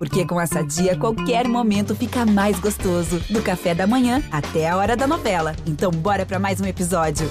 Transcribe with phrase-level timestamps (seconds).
[0.00, 3.20] Porque com essa dia, qualquer momento fica mais gostoso.
[3.28, 5.54] Do café da manhã até a hora da novela.
[5.66, 7.28] Então, bora para mais um episódio.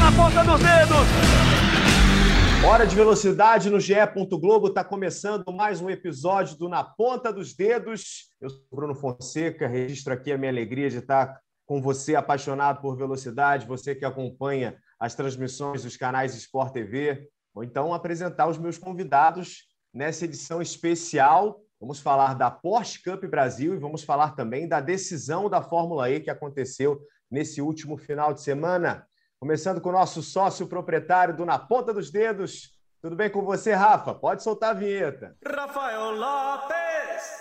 [0.00, 2.66] Na ponta dos dedos!
[2.68, 3.94] Hora de velocidade no GE.
[4.32, 8.32] Globo está começando mais um episódio do Na Ponta dos Dedos.
[8.40, 12.96] Eu sou Bruno Fonseca, registro aqui a minha alegria de estar com você apaixonado por
[12.96, 18.78] velocidade, você que acompanha as transmissões dos canais Sport TV, ou então apresentar os meus
[18.78, 21.60] convidados nessa edição especial.
[21.80, 26.20] Vamos falar da Porsche Cup Brasil e vamos falar também da decisão da Fórmula E
[26.20, 29.06] que aconteceu nesse último final de semana.
[29.38, 32.76] Começando com o nosso sócio proprietário do Na Ponta dos Dedos.
[33.00, 34.12] Tudo bem com você, Rafa?
[34.12, 35.36] Pode soltar a vinheta.
[35.46, 37.38] Rafael Lopes!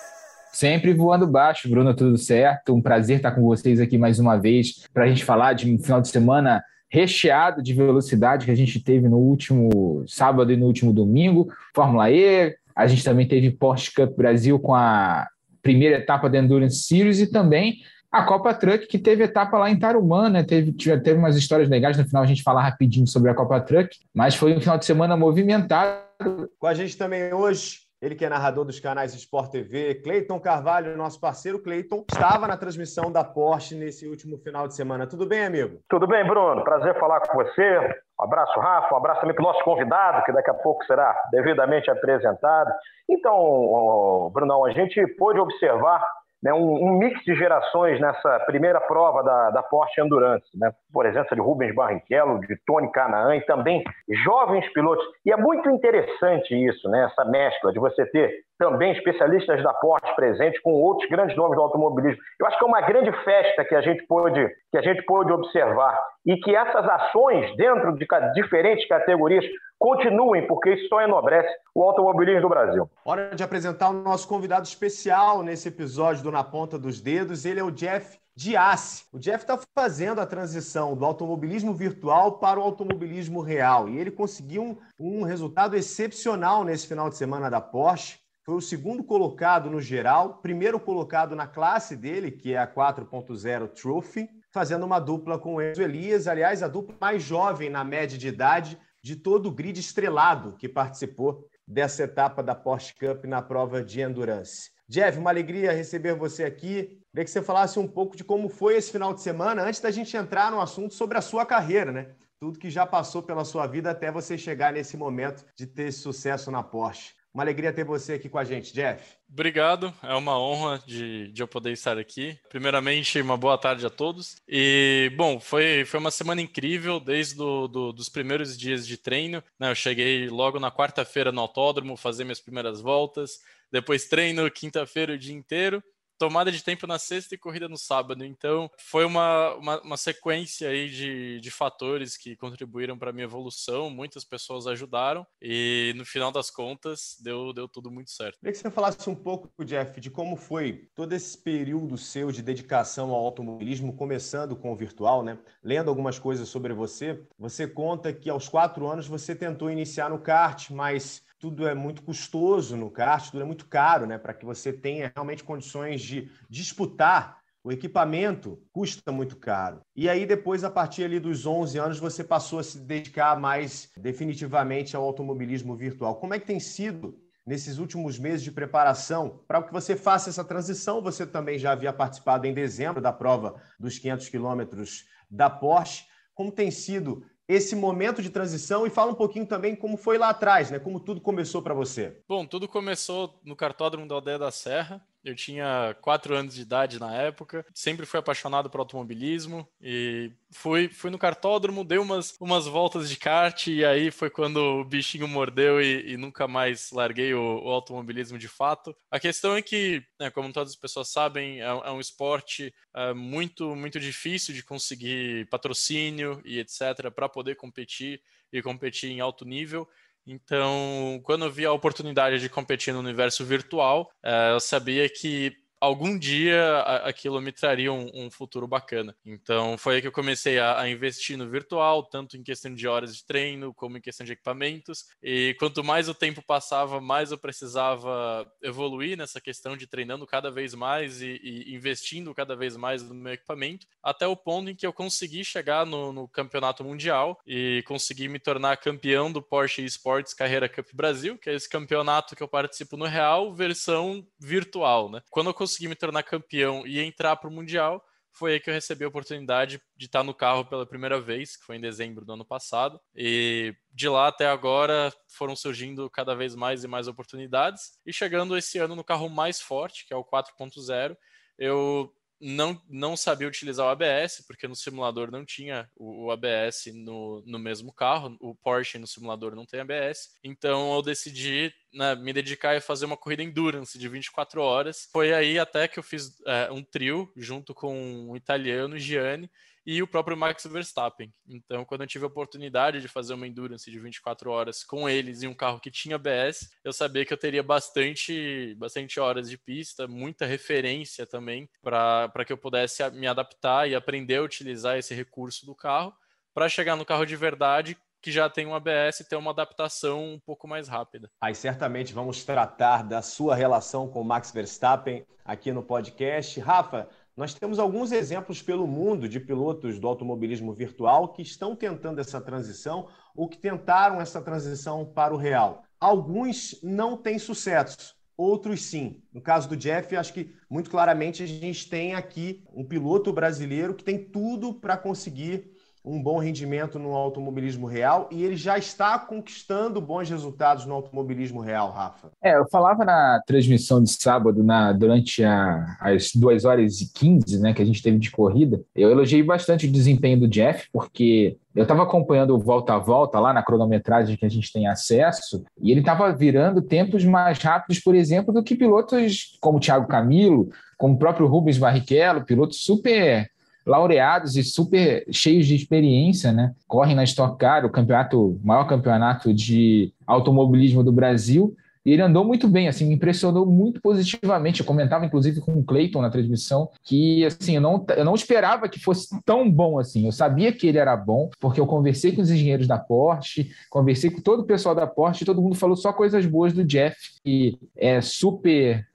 [0.53, 2.75] Sempre voando baixo, Bruno, tudo certo?
[2.75, 5.79] Um prazer estar com vocês aqui mais uma vez para a gente falar de um
[5.79, 10.65] final de semana recheado de velocidade que a gente teve no último sábado e no
[10.65, 11.51] último domingo.
[11.75, 15.27] Fórmula E, a gente também teve Porsche Cup Brasil com a
[15.61, 17.77] primeira etapa da Endurance Series e também
[18.11, 20.43] a Copa Truck, que teve etapa lá em Tarumã, né?
[20.43, 21.97] Teve, teve umas histórias legais.
[21.97, 24.85] No final a gente falar rapidinho sobre a Copa Truck, mas foi um final de
[24.85, 26.49] semana movimentado.
[26.57, 30.95] Com a gente também hoje ele que é narrador dos canais Sport TV, Cleiton Carvalho,
[30.95, 35.07] nosso parceiro Cleiton, estava na transmissão da Porsche nesse último final de semana.
[35.07, 35.79] Tudo bem, amigo?
[35.89, 36.63] Tudo bem, Bruno.
[36.63, 37.79] Prazer falar com você.
[38.19, 38.93] Um abraço, Rafa.
[38.93, 42.71] Um abraço também para o nosso convidado, que daqui a pouco será devidamente apresentado.
[43.09, 46.03] Então, Brunão, a gente pôde observar
[46.41, 50.71] né, um, um, mix de gerações nessa primeira prova da, da Porsche Endurance, né?
[50.93, 53.83] por exemplo, de Rubens Barrichello, de Tony Canaan e também
[54.23, 55.05] jovens pilotos.
[55.25, 60.15] E é muito interessante isso, né, essa mescla de você ter também especialistas da Porsche
[60.15, 62.21] presentes com outros grandes nomes do automobilismo.
[62.39, 65.31] Eu acho que é uma grande festa que a gente pôde, que a gente pôde
[65.31, 69.45] observar e que essas ações dentro de diferentes categorias
[69.79, 72.89] continuem, porque isso só enobrece o automobilismo do Brasil.
[73.05, 77.45] Hora de apresentar o nosso convidado especial nesse episódio do Na Ponta dos Dedos.
[77.45, 79.05] Ele é o Jeff Diassi.
[79.13, 84.11] O Jeff está fazendo a transição do automobilismo virtual para o automobilismo real e ele
[84.11, 89.69] conseguiu um, um resultado excepcional nesse final de semana da Porsche foi o segundo colocado
[89.69, 95.37] no geral, primeiro colocado na classe dele, que é a 4.0 Trophy, fazendo uma dupla
[95.37, 99.47] com o Enzo Elias, aliás, a dupla mais jovem na média de idade de todo
[99.47, 104.71] o grid estrelado que participou dessa etapa da Porsche Cup na prova de endurance.
[104.87, 107.01] Jeff, uma alegria receber você aqui.
[107.11, 109.91] Queria que você falasse um pouco de como foi esse final de semana, antes da
[109.91, 112.11] gente entrar no assunto sobre a sua carreira, né?
[112.39, 116.49] Tudo que já passou pela sua vida até você chegar nesse momento de ter sucesso
[116.49, 117.17] na Porsche.
[117.37, 119.15] Uma alegria ter você aqui com a gente, Jeff.
[119.31, 122.35] Obrigado, é uma honra de, de eu poder estar aqui.
[122.49, 124.37] Primeiramente, uma boa tarde a todos.
[124.47, 129.43] E, bom, foi, foi uma semana incrível, desde do, do, dos primeiros dias de treino.
[129.59, 129.69] Né?
[129.69, 133.39] Eu cheguei logo na quarta-feira no autódromo, fazer minhas primeiras voltas.
[133.71, 135.83] Depois treino quinta-feira o dia inteiro
[136.17, 138.23] tomada de tempo na sexta e corrida no sábado.
[138.23, 143.25] Então, foi uma, uma, uma sequência aí de, de fatores que contribuíram para a minha
[143.25, 143.89] evolução.
[143.89, 148.39] Muitas pessoas ajudaram e, no final das contas, deu, deu tudo muito certo.
[148.39, 152.41] Queria que você falasse um pouco, Jeff, de como foi todo esse período seu de
[152.41, 155.37] dedicação ao automobilismo, começando com o virtual, né?
[155.63, 160.19] Lendo algumas coisas sobre você, você conta que aos quatro anos você tentou iniciar no
[160.19, 164.17] kart, mas tudo é muito custoso no kart, tudo é muito caro, né?
[164.17, 167.37] Para que você tenha realmente condições de disputar
[167.67, 169.81] o equipamento custa muito caro.
[169.93, 173.91] E aí depois, a partir ali dos 11 anos, você passou a se dedicar mais
[173.97, 176.15] definitivamente ao automobilismo virtual.
[176.15, 180.45] Como é que tem sido nesses últimos meses de preparação para que você faça essa
[180.45, 181.01] transição?
[181.01, 186.05] Você também já havia participado em dezembro da prova dos 500 quilômetros da Porsche.
[186.33, 190.29] Como tem sido esse momento de transição e fala um pouquinho também como foi lá
[190.29, 190.79] atrás, né?
[190.79, 192.21] Como tudo começou para você.
[192.27, 195.01] Bom, tudo começou no cartódromo da Aldeia da Serra.
[195.23, 200.87] Eu tinha quatro anos de idade na época, sempre fui apaixonado por automobilismo e fui,
[200.89, 205.27] fui no cartódromo, dei umas, umas voltas de kart e aí foi quando o bichinho
[205.27, 208.95] mordeu e, e nunca mais larguei o, o, automobilismo de fato.
[209.11, 213.13] A questão é que, né, como todas as pessoas sabem, é, é um esporte é,
[213.13, 217.11] muito, muito difícil de conseguir patrocínio e etc.
[217.13, 218.21] para poder competir
[218.51, 219.87] e competir em alto nível.
[220.27, 225.53] Então, quando eu vi a oportunidade de competir no universo virtual, eh, eu sabia que
[225.79, 229.15] algum dia aquilo me traria um, um, futuro bacana.
[229.25, 232.87] Então foi aí que eu comecei a, a, investir no virtual, tanto em questão de
[232.87, 235.05] horas de treino, como em questão de equipamentos.
[235.21, 240.49] E quanto mais o tempo passava, mais eu precisava evoluir nessa questão de treinando cada
[240.49, 244.75] vez mais e, e investindo cada vez mais no meu equipamento, até o ponto em
[244.75, 249.83] que eu consegui chegar no, no campeonato mundial e consegui me tornar campeão do Porsche
[249.83, 255.09] Esports Carreira Cup Brasil, que é esse campeonato que eu participo no real, versão virtual,
[255.09, 255.21] né?
[255.29, 258.73] Quando eu consegui me tornar campeão e entrar para o Mundial, foi aí que eu
[258.73, 262.33] recebi a oportunidade de estar no carro pela primeira vez, que foi em dezembro do
[262.33, 262.99] ano passado.
[263.15, 267.99] E de lá até agora foram surgindo cada vez mais e mais oportunidades.
[268.05, 271.17] E chegando esse ano no carro mais forte, que é o 4.0,
[271.57, 276.85] eu não, não sabia utilizar o ABS, porque no simulador não tinha o, o, ABS
[276.93, 282.15] no, no mesmo carro, o Porsche no simulador não tem ABS, então eu decidi né,
[282.15, 285.09] me dedicar a fazer uma corrida endurance de 24 horas.
[285.11, 289.49] Foi aí até que eu fiz é, um trio junto com um italiano, Gianni,
[289.87, 291.33] e o próprio Max Verstappen.
[291.47, 295.43] Então, quando eu tive a oportunidade de fazer uma endurance de 24 horas com eles
[295.43, 299.57] em um carro que tinha ABS, eu sabia que eu teria bastante, bastante horas de
[299.57, 305.15] pista, muita referência também para que eu pudesse me adaptar e aprender a utilizar esse
[305.15, 306.13] recurso do carro
[306.53, 310.33] para chegar no carro de verdade que já tem um ABS e ter uma adaptação
[310.33, 311.31] um pouco mais rápida.
[311.39, 316.59] Aí certamente vamos tratar da sua relação com o Max Verstappen aqui no podcast.
[316.59, 317.07] Rafa,
[317.37, 322.41] nós temos alguns exemplos pelo mundo de pilotos do automobilismo virtual que estão tentando essa
[322.41, 325.83] transição ou que tentaram essa transição para o real.
[325.99, 329.21] Alguns não têm sucesso, outros sim.
[329.31, 333.93] No caso do Jeff, acho que muito claramente a gente tem aqui um piloto brasileiro
[333.93, 335.76] que tem tudo para conseguir
[336.07, 341.59] um bom rendimento no automobilismo real e ele já está conquistando bons resultados no automobilismo
[341.59, 342.29] real, Rafa.
[342.41, 347.59] É, eu falava na transmissão de sábado, na, durante a, as 2 horas e 15
[347.59, 351.57] né, que a gente teve de corrida, eu elogiei bastante o desempenho do Jeff, porque
[351.75, 355.63] eu estava acompanhando o volta a volta lá na cronometragem que a gente tem acesso,
[355.79, 360.69] e ele estava virando tempos mais rápidos, por exemplo, do que pilotos como Thiago Camilo,
[360.97, 363.47] como o próprio Rubens Barrichello, pilotos super
[363.87, 366.73] laureados e super cheios de experiência, né?
[366.87, 371.75] Correm na Stock Car, o campeonato, maior campeonato de automobilismo do Brasil,
[372.07, 374.79] e ele andou muito bem, assim, me impressionou muito positivamente.
[374.79, 378.87] Eu comentava, inclusive, com o Clayton na transmissão, que, assim, eu não, eu não esperava
[378.87, 380.25] que fosse tão bom assim.
[380.25, 384.29] Eu sabia que ele era bom, porque eu conversei com os engenheiros da Porsche, conversei
[384.29, 387.17] com todo o pessoal da Porsche, e todo mundo falou só coisas boas do Jeff,
[387.43, 389.05] que é super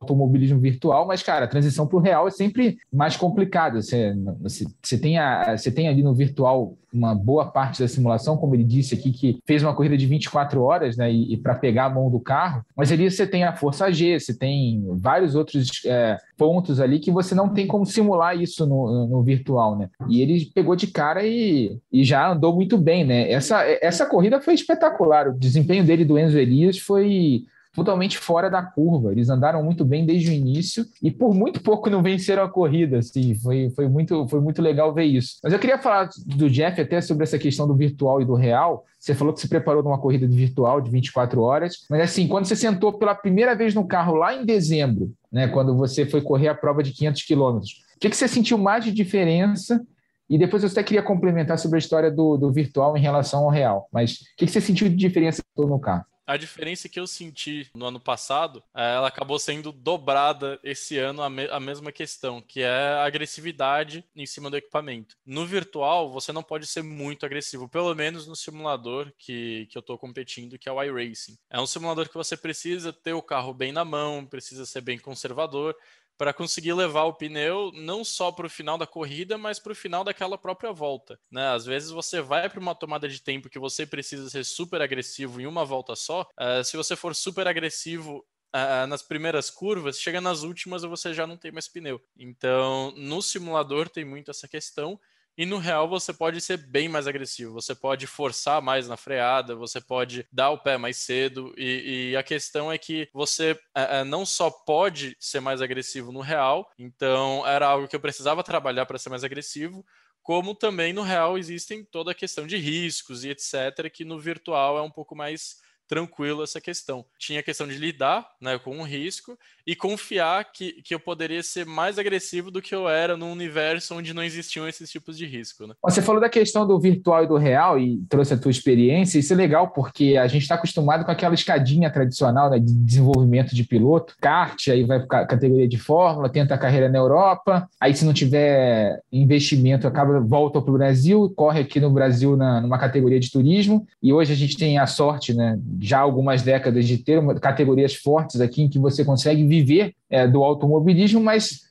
[0.00, 3.82] automobilismo virtual, mas, cara, a transição para o real é sempre mais complicada.
[3.82, 8.36] Você, você, você, tem a, você tem ali no virtual uma boa parte da simulação,
[8.36, 11.54] como ele disse aqui, que fez uma corrida de 24 horas, né, e, e para
[11.54, 15.34] pegar a mão do carro, mas ali você tem a força G, você tem vários
[15.34, 19.90] outros é, pontos ali que você não tem como simular isso no, no virtual, né?
[20.08, 23.30] E ele pegou de cara e, e já andou muito bem, né?
[23.30, 27.44] Essa, essa corrida foi espetacular, o desempenho dele do Enzo Elias foi
[27.74, 29.12] totalmente fora da curva.
[29.12, 32.98] Eles andaram muito bem desde o início e por muito pouco não venceram a corrida.
[32.98, 35.38] Assim, foi, foi, muito, foi muito legal ver isso.
[35.42, 38.84] Mas eu queria falar do Jeff até sobre essa questão do virtual e do real.
[38.98, 42.46] Você falou que se preparou numa corrida de virtual de 24 horas, mas assim, quando
[42.46, 46.48] você sentou pela primeira vez no carro lá em dezembro, né, quando você foi correr
[46.48, 49.80] a prova de 500 quilômetros, o que, que você sentiu mais de diferença
[50.28, 53.50] e depois eu até queria complementar sobre a história do, do virtual em relação ao
[53.50, 53.88] real.
[53.92, 56.04] Mas o que, que você sentiu de diferença no carro?
[56.28, 61.22] A diferença que eu senti no ano passado, é, ela acabou sendo dobrada esse ano,
[61.22, 65.16] a, me a, mesma questão, que é a agressividade em cima do equipamento.
[65.24, 69.80] No virtual, você não pode ser muito agressivo, pelo menos no simulador que, que eu
[69.80, 71.38] estou competindo, que é o iRacing.
[71.48, 74.98] É um simulador que você precisa ter o carro bem na mão, precisa ser bem
[74.98, 75.74] conservador,
[76.18, 79.76] para conseguir levar o pneu não só para o final da corrida, mas para o
[79.76, 81.18] final daquela própria volta.
[81.30, 81.46] Né?
[81.48, 85.40] Às vezes você vai para uma tomada de tempo que você precisa ser super agressivo
[85.40, 86.28] em uma volta só.
[86.38, 91.12] Uh, se você for super agressivo Uh, nas primeiras curvas, chega nas últimas e você
[91.12, 92.00] já não tem mais pneu.
[92.16, 94.98] Então, no simulador tem muito essa questão.
[95.38, 99.54] E no real você pode ser bem mais agressivo, você pode forçar mais na freada,
[99.54, 101.54] você pode dar o pé mais cedo.
[101.56, 106.10] E, e a questão é que você é, é, não só pode ser mais agressivo
[106.10, 109.86] no real, então era algo que eu precisava trabalhar para ser mais agressivo,
[110.24, 114.76] como também no real existem toda a questão de riscos e etc., que no virtual
[114.76, 117.04] é um pouco mais tranquilo essa questão.
[117.18, 121.42] Tinha a questão de lidar né, com o risco e confiar que, que eu poderia
[121.42, 125.26] ser mais agressivo do que eu era num universo onde não existiam esses tipos de
[125.26, 125.66] risco.
[125.66, 125.74] Né?
[125.82, 129.18] Você falou da questão do virtual e do real e trouxe a tua experiência.
[129.18, 133.54] Isso é legal porque a gente está acostumado com aquela escadinha tradicional né, de desenvolvimento
[133.54, 137.94] de piloto, kart, aí vai para categoria de fórmula, tenta a carreira na Europa, aí
[137.94, 142.78] se não tiver investimento, acaba volta para o Brasil, corre aqui no Brasil na, numa
[142.78, 143.86] categoria de turismo.
[144.02, 147.94] E hoje a gente tem a sorte, né, já algumas décadas, de ter uma, categorias
[147.94, 151.68] fortes aqui em que você consegue viver é, do automobilismo, mas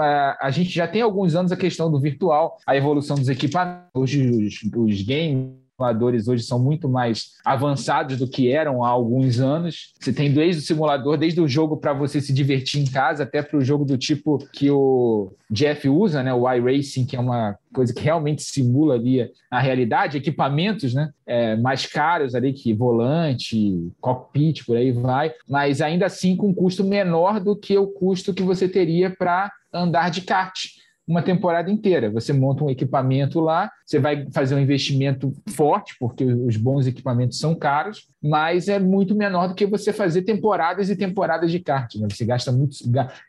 [0.00, 3.90] é, a gente já tem alguns anos a questão do virtual, a evolução dos equipamentos,
[3.94, 4.12] os,
[4.76, 9.92] os games simuladores hoje são muito mais avançados do que eram há alguns anos.
[10.00, 13.42] Você tem desde o simulador, desde o jogo para você se divertir em casa, até
[13.42, 17.56] para o jogo do tipo que o Jeff usa, né, o iRacing, que é uma
[17.72, 23.92] coisa que realmente simula ali a realidade, equipamentos né, é, mais caros ali que volante,
[24.00, 28.32] cockpit, por aí vai, mas ainda assim com um custo menor do que o custo
[28.32, 30.75] que você teria para andar de kart
[31.06, 32.10] uma temporada inteira.
[32.10, 37.38] Você monta um equipamento lá, você vai fazer um investimento forte, porque os bons equipamentos
[37.38, 41.94] são caros, mas é muito menor do que você fazer temporadas e temporadas de kart.
[41.94, 42.08] Né?
[42.10, 42.76] Você gasta muito,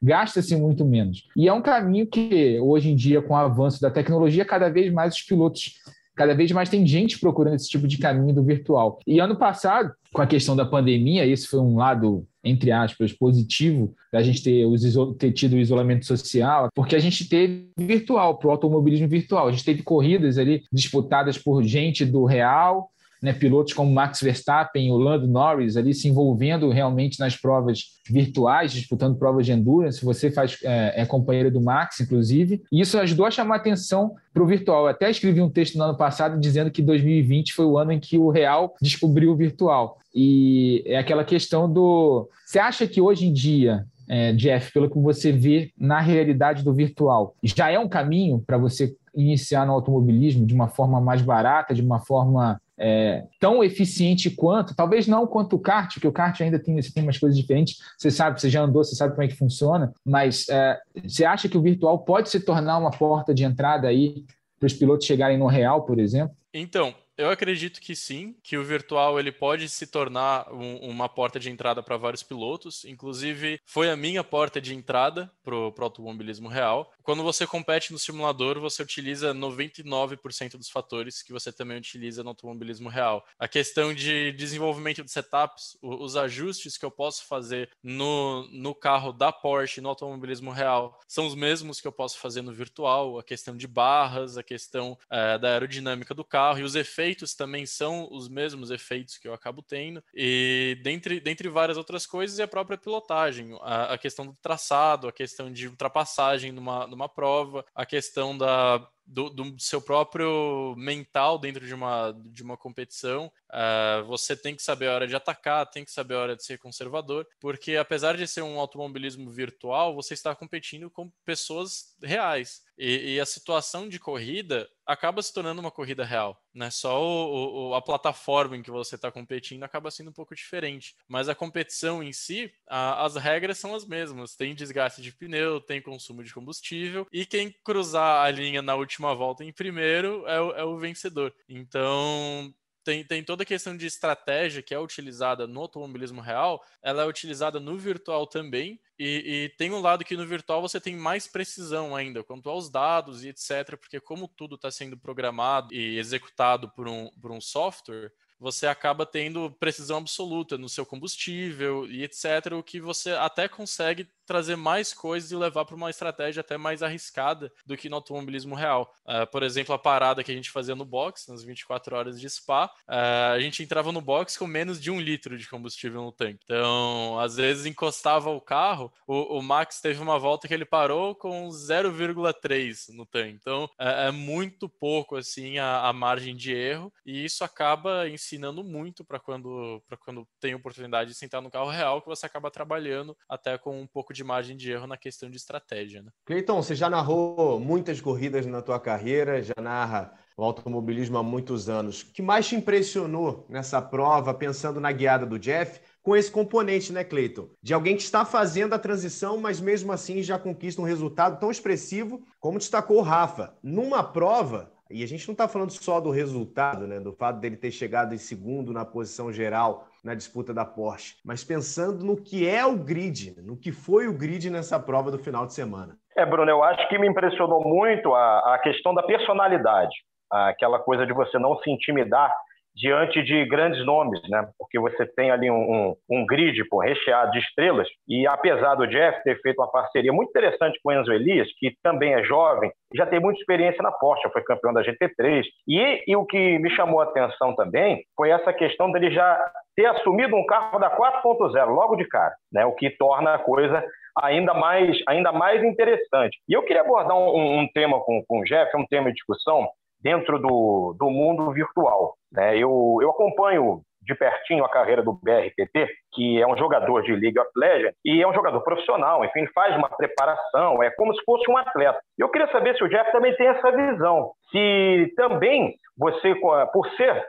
[0.02, 1.28] gasta-se muito menos.
[1.36, 4.92] E é um caminho que, hoje em dia, com o avanço da tecnologia, cada vez
[4.92, 5.76] mais os pilotos
[6.18, 9.00] cada vez mais tem gente procurando esse tipo de caminho do virtual.
[9.06, 13.94] E ano passado, com a questão da pandemia, esse foi um lado entre aspas, positivo
[14.12, 14.82] da gente ter, os,
[15.18, 19.48] ter tido o isolamento social, porque a gente teve virtual, para o automobilismo virtual.
[19.48, 22.90] A gente teve corridas ali disputadas por gente do real,
[23.22, 28.72] né, pilotos como Max Verstappen o Lando Norris ali se envolvendo realmente nas provas virtuais,
[28.72, 30.04] disputando provas de endurance.
[30.04, 32.62] Você faz, é, é companheiro do Max, inclusive.
[32.72, 34.84] E isso ajudou a chamar atenção para o virtual.
[34.84, 38.00] Eu até escrevi um texto no ano passado dizendo que 2020 foi o ano em
[38.00, 39.98] que o real descobriu o virtual.
[40.14, 42.30] E é aquela questão do.
[42.46, 46.74] Você acha que hoje em dia é, Jeff, pelo que você vê na realidade do
[46.74, 51.74] virtual, já é um caminho para você iniciar no automobilismo de uma forma mais barata,
[51.74, 56.40] de uma forma é, tão eficiente quanto, talvez não quanto o kart, porque o kart
[56.42, 59.28] ainda tem, tem umas coisas diferentes, você sabe, você já andou, você sabe como é
[59.28, 63.44] que funciona, mas é, você acha que o virtual pode se tornar uma porta de
[63.44, 64.26] entrada aí
[64.60, 66.36] para os pilotos chegarem no real, por exemplo?
[66.54, 71.40] Então, eu acredito que sim, que o virtual ele pode se tornar um, uma porta
[71.40, 72.86] de entrada para vários pilotos.
[72.86, 76.94] Inclusive, foi a minha porta de entrada para o automobilismo real.
[77.02, 82.30] Quando você compete no simulador, você utiliza 99% dos fatores que você também utiliza no
[82.30, 83.26] automobilismo real.
[83.40, 89.12] A questão de desenvolvimento de setups, os ajustes que eu posso fazer no, no carro
[89.12, 93.18] da Porsche, no automobilismo real, são os mesmos que eu posso fazer no virtual.
[93.18, 97.34] A questão de barras, a questão é, da aerodinâmica do carro e os efeitos efeitos
[97.34, 102.38] também são os mesmos efeitos que eu acabo tendo, e dentre, dentre várias outras coisas,
[102.38, 107.08] e a própria pilotagem, a, a questão do traçado, a questão de ultrapassagem numa, numa
[107.08, 113.32] prova, a questão da do, do, seu próprio mental dentro de uma, de uma competição.
[113.50, 116.44] Uh, você tem que saber a hora de atacar, tem que saber a hora de
[116.44, 122.62] ser conservador, porque apesar de ser um automobilismo virtual, você está competindo com pessoas reais.
[122.78, 126.42] E, e a situação de corrida acaba se tornando uma corrida real.
[126.54, 126.72] Né?
[126.72, 130.96] Só o, o, a plataforma em que você está competindo acaba sendo um pouco diferente.
[131.08, 134.36] Mas a competição em si, a, as regras são as mesmas.
[134.36, 138.97] Tem desgaste de pneu, tem consumo de combustível, e quem cruzar a linha na última
[138.98, 141.34] última volta em primeiro é o, é o vencedor.
[141.48, 147.04] Então, tem, tem, toda a questão de estratégia que é utilizada no automobilismo real, ela
[147.04, 150.96] é utilizada no virtual também, e, e, tem um lado que no virtual você tem
[150.96, 156.00] mais precisão ainda quanto aos dados e etc, porque como tudo está sendo programado e
[156.00, 162.04] executado por um, por um software, você acaba tendo precisão absoluta no seu combustível e
[162.04, 166.58] etc, o que você até consegue trazer mais coisas e levar para uma estratégia até
[166.58, 168.94] mais arriscada do que no automobilismo real.
[169.06, 172.30] Uh, por exemplo, a parada que a gente fazia no box, nas 24 horas de
[172.30, 176.12] spa, uh, a gente entrava no box com menos de um litro de combustível no
[176.12, 176.40] tanque.
[176.44, 181.16] Então, às vezes encostava o carro, o, o Max teve uma volta que ele parou
[181.16, 183.38] com 0,3 no tanque.
[183.40, 188.64] Então, é, é muito pouco assim a, a, margem de erro e isso acaba ensinando
[188.64, 193.16] muito para quando, quando tem oportunidade de sentar no carro real que você acaba trabalhando
[193.30, 196.02] até com um pouco de margem de erro na questão de estratégia.
[196.02, 196.12] Né?
[196.26, 201.68] Cleiton, você já narrou muitas corridas na tua carreira, já narra o automobilismo há muitos
[201.68, 202.02] anos.
[202.02, 206.94] O que mais te impressionou nessa prova, pensando na guiada do Jeff, com esse componente,
[206.94, 207.50] né, Cleiton?
[207.62, 211.50] De alguém que está fazendo a transição, mas mesmo assim já conquista um resultado tão
[211.50, 213.58] expressivo como destacou o Rafa.
[213.64, 217.00] Numa prova E a gente não está falando só do resultado, né?
[217.00, 221.44] Do fato dele ter chegado em segundo na posição geral na disputa da Porsche, mas
[221.44, 225.46] pensando no que é o grid, no que foi o grid nessa prova do final
[225.46, 225.98] de semana.
[226.16, 229.94] É, Bruno, eu acho que me impressionou muito a, a questão da personalidade,
[230.32, 232.34] aquela coisa de você não se intimidar
[232.78, 234.48] diante de grandes nomes, né?
[234.58, 237.88] Porque você tem ali um, um, um, grid pô, recheado de estrelas.
[238.08, 241.76] E apesar do Jeff ter feito uma parceria muito interessante com o Enzo Elias, que
[241.82, 245.44] também é jovem, já tem muita experiência na Porsche, foi campeão da GT3.
[245.68, 249.44] E, e o que me chamou a atenção também foi essa questão dele já
[249.76, 252.64] ter assumido um carro da 4.0 logo de cara, né?
[252.66, 253.84] O que torna a coisa
[254.22, 256.38] ainda mais, ainda mais interessante.
[256.48, 259.68] E eu queria abordar um, um tema com, com o Jeff, um tema de discussão
[260.08, 262.16] dentro do, do mundo virtual.
[262.32, 262.58] Né?
[262.58, 267.38] Eu, eu acompanho de pertinho a carreira do BRTT, que é um jogador de League
[267.38, 271.52] of Legends e é um jogador profissional, enfim, faz uma preparação, é como se fosse
[271.52, 272.00] um atleta.
[272.18, 276.34] Eu queria saber se o Jeff também tem essa visão, se também você,
[276.72, 277.22] por ser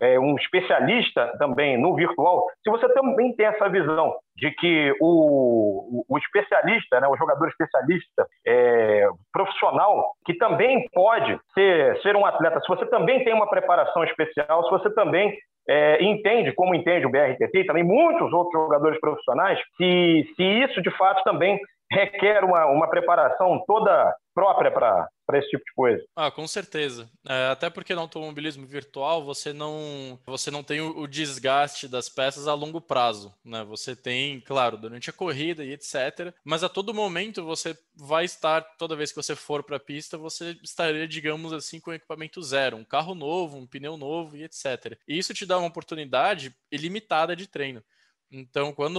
[0.00, 6.04] é, um especialista também no virtual, se você também tem essa visão de que o,
[6.08, 12.60] o, especialista, né, o jogador especialista é, profissional, que também pode ser, ser um atleta,
[12.60, 15.36] se você também tem uma preparação especial, se você também
[15.68, 20.82] é, entende, como entende o BRTT e também muitos outros jogadores profissionais, se, se isso
[20.82, 21.58] de fato também
[21.90, 26.04] requer uma, uma preparação toda própria para esse tipo de coisa.
[26.14, 27.08] Ah, com certeza.
[27.26, 32.10] É, até porque no automobilismo virtual você não, você não tem o, o, desgaste das
[32.10, 33.34] peças a longo prazo.
[33.42, 33.64] Né?
[33.64, 36.34] Você tem, claro, durante a corrida e etc.
[36.44, 40.18] Mas a todo momento você vai estar, toda vez que você for para a pista,
[40.18, 44.98] você estaria, digamos assim, com equipamento zero, um carro novo, um pneu novo e etc.
[45.08, 47.82] E isso te dá uma oportunidade ilimitada de treino.
[48.30, 48.98] Então, quando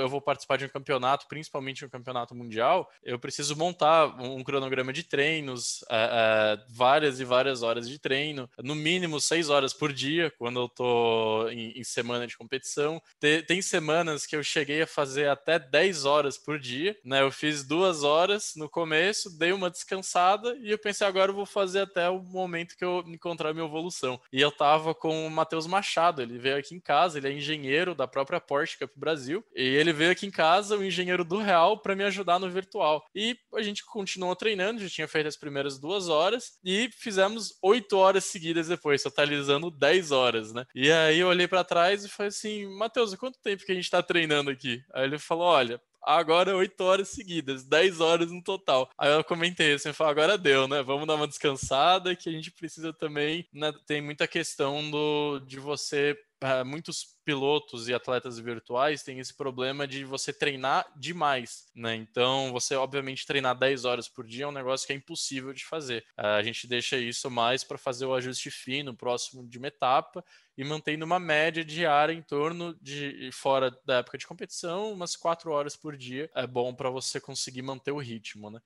[0.00, 4.92] eu vou participar de um campeonato, principalmente um campeonato mundial, eu preciso montar um cronograma
[4.92, 9.92] de treinos, é, é, várias e várias horas de treino, no mínimo seis horas por
[9.92, 13.00] dia, quando eu tô em, em semana de competição.
[13.20, 17.22] Tem, semanas que eu cheguei a fazer até 10 horas por dia, né?
[17.22, 21.46] Eu fiz duas horas no começo, dei uma descansada e eu pensei, agora eu vou
[21.46, 24.20] fazer até o momento que eu encontrar minha evolução.
[24.32, 27.94] E eu tava com o Matheus Machado, ele veio aqui em casa, ele é engenheiro
[27.94, 29.44] da própria Porsche Porsche Cup Brasil.
[29.54, 33.04] E ele veio aqui em casa, o engenheiro do Real, para me ajudar no virtual.
[33.14, 37.98] E a gente continuou treinando, já tinha feito as primeiras duas horas e fizemos oito
[37.98, 40.64] horas seguidas depois, totalizando 10 horas, né?
[40.74, 43.90] E aí eu olhei para trás e falei assim: Matheus, quanto tempo que a gente
[43.90, 44.82] tá treinando aqui?
[44.94, 48.90] Aí ele falou: olha, agora 8 horas seguidas, 10 horas no total.
[48.96, 50.82] Aí eu comentei assim, falei, agora deu, né?
[50.82, 53.72] Vamos dar uma descansada, que a gente precisa também, né?
[53.86, 56.16] tem muita questão do, de você
[56.64, 61.94] muitos pilotos e atletas virtuais têm esse problema de você treinar demais, né?
[61.94, 65.64] Então, você obviamente treinar 10 horas por dia é um negócio que é impossível de
[65.64, 66.04] fazer.
[66.18, 70.24] Uh, a gente deixa isso mais para fazer o ajuste fino, próximo de uma etapa
[70.56, 75.50] e mantendo uma média diária em torno de fora da época de competição, umas 4
[75.50, 76.30] horas por dia.
[76.34, 78.60] É bom para você conseguir manter o ritmo, né?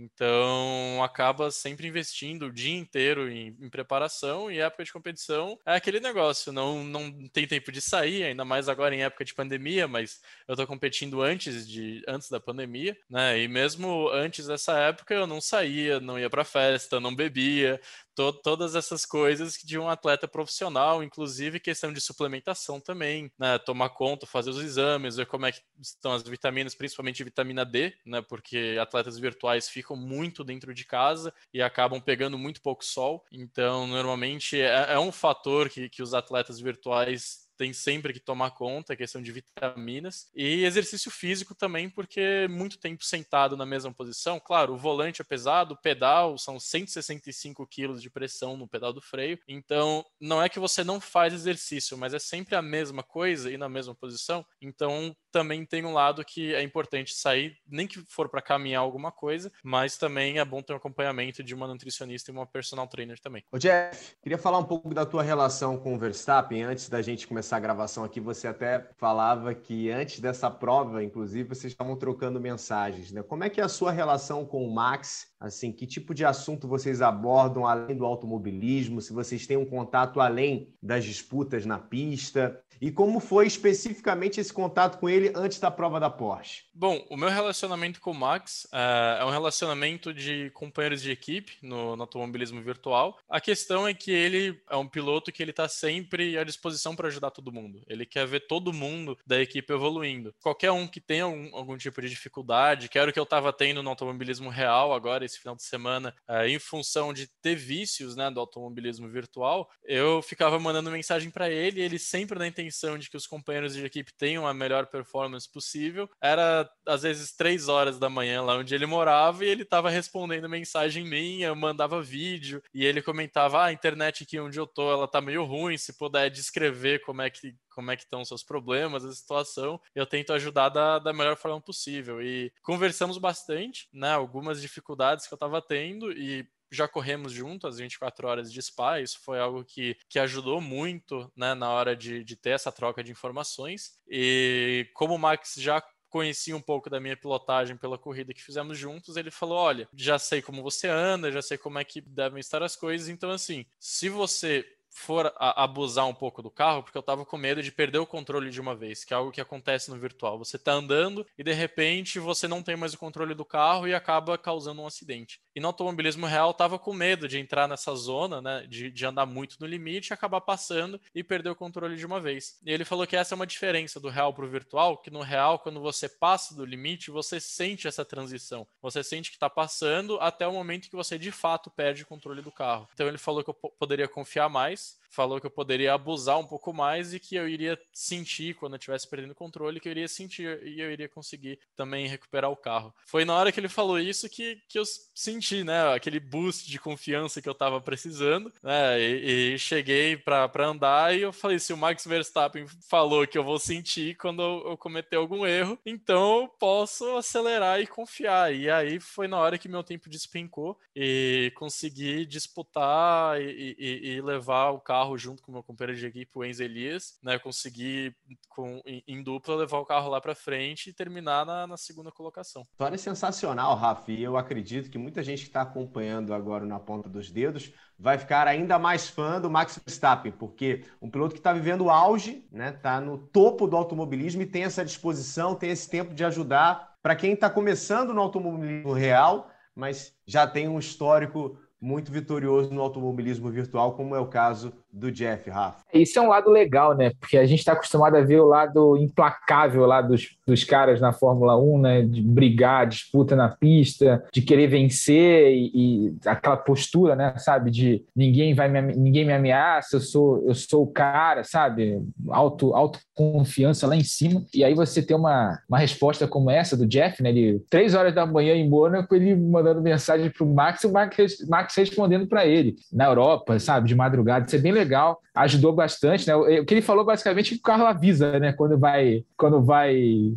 [0.00, 5.74] Então, acaba sempre investindo o dia inteiro em, em, preparação e época de competição é
[5.74, 9.86] aquele negócio, não, não tem tempo de sair, ainda mais agora em época de pandemia,
[9.86, 13.38] mas eu tô competindo antes, de, antes da pandemia, né?
[13.40, 17.78] E mesmo antes dessa época eu não saía, não ia para festa, não bebia,
[18.14, 23.58] to todas essas coisas de um atleta profissional, inclusive questão de suplementação também, né?
[23.58, 27.94] Tomar conta, fazer os exames, ver como é que estão as vitaminas, principalmente vitamina D,
[28.04, 28.22] né?
[28.22, 33.24] Porque atletas virtuais ficam muito dentro de casa e acabam pegando muito pouco sol.
[33.32, 38.52] Então, normalmente é, é um fator que, que os atletas virtuais tem sempre que tomar
[38.52, 40.30] conta, a questão de vitaminas.
[40.34, 44.40] E exercício físico também, porque muito tempo sentado na mesma posição.
[44.40, 49.02] Claro, o volante é pesado, o pedal são 165 quilos de pressão no pedal do
[49.02, 49.38] freio.
[49.46, 53.58] Então, não é que você não faz exercício, mas é sempre a mesma coisa e
[53.58, 54.42] na mesma posição.
[54.62, 59.12] Então, também tem um lado que é importante sair, nem que for para caminhar alguma
[59.12, 63.18] coisa, mas também é bom ter um acompanhamento de uma nutricionista e uma personal trainer
[63.20, 63.44] também.
[63.52, 66.62] Ô Jeff, queria falar um pouco da tua relação com o Verstappen.
[66.62, 71.48] Antes da gente começar a gravação aqui, você até falava que antes dessa prova, inclusive,
[71.48, 73.22] vocês estavam trocando mensagens, né?
[73.22, 75.28] Como é que é a sua relação com o Max?
[75.38, 79.00] Assim, que tipo de assunto vocês abordam além do automobilismo?
[79.00, 82.62] Se vocês têm um contato além das disputas na pista?
[82.80, 86.64] E como foi especificamente esse contato com ele ele antes da prova da Porsche?
[86.74, 91.58] Bom, o meu relacionamento com o Max é, é um relacionamento de companheiros de equipe
[91.62, 93.18] no, no, automobilismo virtual.
[93.28, 97.08] A questão é que ele é um piloto que ele está sempre à disposição para
[97.08, 97.82] ajudar todo mundo.
[97.86, 100.34] Ele quer ver todo mundo da equipe evoluindo.
[100.42, 103.52] Qualquer um que tenha algum, algum tipo de dificuldade, que era o que eu estava
[103.52, 108.16] tendo no automobilismo real agora, esse final de semana, é, em função de ter vícios
[108.16, 113.10] né, do automobilismo virtual, eu ficava mandando mensagem para ele, ele sempre na intenção de
[113.10, 115.09] que os companheiros de equipe tenham a melhor performance
[115.46, 116.08] possível.
[116.20, 120.48] Era às vezes três horas da manhã lá onde ele morava e ele estava respondendo
[120.48, 124.90] mensagem minha, eu mandava vídeo e ele comentava: ah, a internet aqui onde eu tô,
[124.92, 128.28] ela tá meio ruim, se puder descrever como é que como é que estão os
[128.28, 132.20] seus problemas, a situação, eu tento ajudar da, da melhor forma possível.
[132.20, 134.12] E conversamos bastante, né?
[134.12, 139.00] Algumas dificuldades que eu estava tendo e já corremos junto as 24 horas de spa,
[139.00, 143.02] isso foi algo que, que ajudou muito né, na hora de, de ter essa troca
[143.02, 143.98] de informações.
[144.08, 148.76] E como o Max já conhecia um pouco da minha pilotagem pela corrida que fizemos
[148.76, 152.40] juntos, ele falou: Olha, já sei como você anda, já sei como é que devem
[152.40, 157.02] estar as coisas, então, assim, se você for abusar um pouco do carro, porque eu
[157.02, 159.90] tava com medo de perder o controle de uma vez, que é algo que acontece
[159.90, 160.38] no virtual.
[160.38, 163.94] Você tá andando e de repente você não tem mais o controle do carro e
[163.94, 165.40] acaba causando um acidente.
[165.54, 169.26] E no automobilismo real tava com medo de entrar nessa zona, né, de, de andar
[169.26, 172.58] muito no limite, acabar passando e perder o controle de uma vez.
[172.64, 175.58] E ele falou que essa é uma diferença do real pro virtual, que no real
[175.58, 178.66] quando você passa do limite, você sente essa transição.
[178.82, 182.42] Você sente que tá passando até o momento que você de fato perde o controle
[182.42, 182.88] do carro.
[182.92, 186.46] Então ele falou que eu poderia confiar mais nice falou que eu poderia abusar um
[186.46, 189.92] pouco mais e que eu iria sentir quando eu estivesse perdendo o controle, que eu
[189.92, 192.94] iria sentir e eu iria conseguir também recuperar o carro.
[193.06, 196.78] Foi na hora que ele falou isso que, que eu senti, né, aquele boost de
[196.78, 201.72] confiança que eu estava precisando, né, e, e cheguei para andar e eu falei, se
[201.72, 206.42] o Max Verstappen falou que eu vou sentir quando eu, eu cometer algum erro, então
[206.42, 208.54] eu posso acelerar e confiar.
[208.54, 214.20] E aí foi na hora que meu tempo despencou e consegui disputar e, e, e
[214.20, 217.38] levar o carro junto com meu companheiro de equipe, o Enzo Elias, né?
[217.38, 218.14] Consegui
[218.48, 222.10] com, em, em dupla levar o carro lá para frente e terminar na, na, segunda
[222.10, 222.66] colocação.
[222.72, 224.12] História sensacional, Rafa.
[224.12, 228.18] E eu acredito que muita gente que está acompanhando agora na ponta dos dedos vai
[228.18, 232.46] ficar ainda mais fã do Max Verstappen, porque um piloto que está vivendo o auge,
[232.50, 232.70] né?
[232.70, 237.16] Está no topo do automobilismo e tem essa disposição, tem esse tempo de ajudar para
[237.16, 243.50] quem está começando no automobilismo real, mas já tem um histórico muito vitorioso no automobilismo
[243.50, 245.78] virtual, como é o caso do Jeff, Rafa.
[245.92, 247.12] Isso é um lado legal, né?
[247.18, 251.12] Porque a gente está acostumado a ver o lado implacável lá dos, dos caras na
[251.12, 252.02] Fórmula 1, né?
[252.02, 257.34] De brigar, disputa na pista, de querer vencer e, e aquela postura, né?
[257.38, 257.70] Sabe?
[257.70, 262.02] De ninguém vai me, ninguém me ameaça, eu sou, eu sou o cara, sabe?
[262.28, 264.44] Auto, autoconfiança lá em cima.
[264.52, 267.30] E aí você tem uma, uma resposta como essa do Jeff, né?
[267.30, 270.92] Ele, três horas da manhã em Mônaco, ele mandando mensagem para o Max e o
[270.92, 271.16] Max,
[271.48, 272.76] Max respondendo para ele.
[272.92, 273.88] Na Europa, sabe?
[273.88, 274.46] De madrugada.
[274.46, 276.34] Isso é bem legal, ajudou bastante, né?
[276.34, 278.52] O que ele falou basicamente é que o carro avisa, né?
[278.52, 280.32] Quando vai, quando vai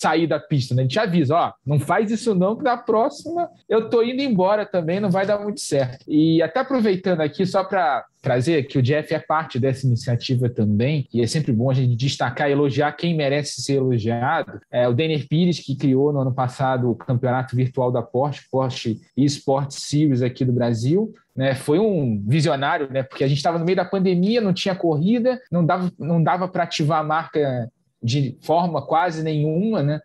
[0.00, 0.82] sair da pista, né?
[0.82, 4.64] A gente avisa, ó, não faz isso não, que na próxima eu tô indo embora
[4.64, 6.04] também, não vai dar muito certo.
[6.06, 11.08] E até aproveitando aqui, só para trazer que o Jeff é parte dessa iniciativa também,
[11.12, 14.60] e é sempre bom a gente destacar e elogiar quem merece ser elogiado.
[14.70, 19.00] É o Denner Pires, que criou no ano passado o campeonato virtual da Porsche, Porsche
[19.16, 21.12] eSport Series aqui do Brasil.
[21.34, 24.74] Né, foi um visionário, né, porque a gente estava no meio da pandemia, não tinha
[24.74, 27.70] corrida, não dava, não dava para ativar a marca
[28.02, 30.00] de forma quase nenhuma, né?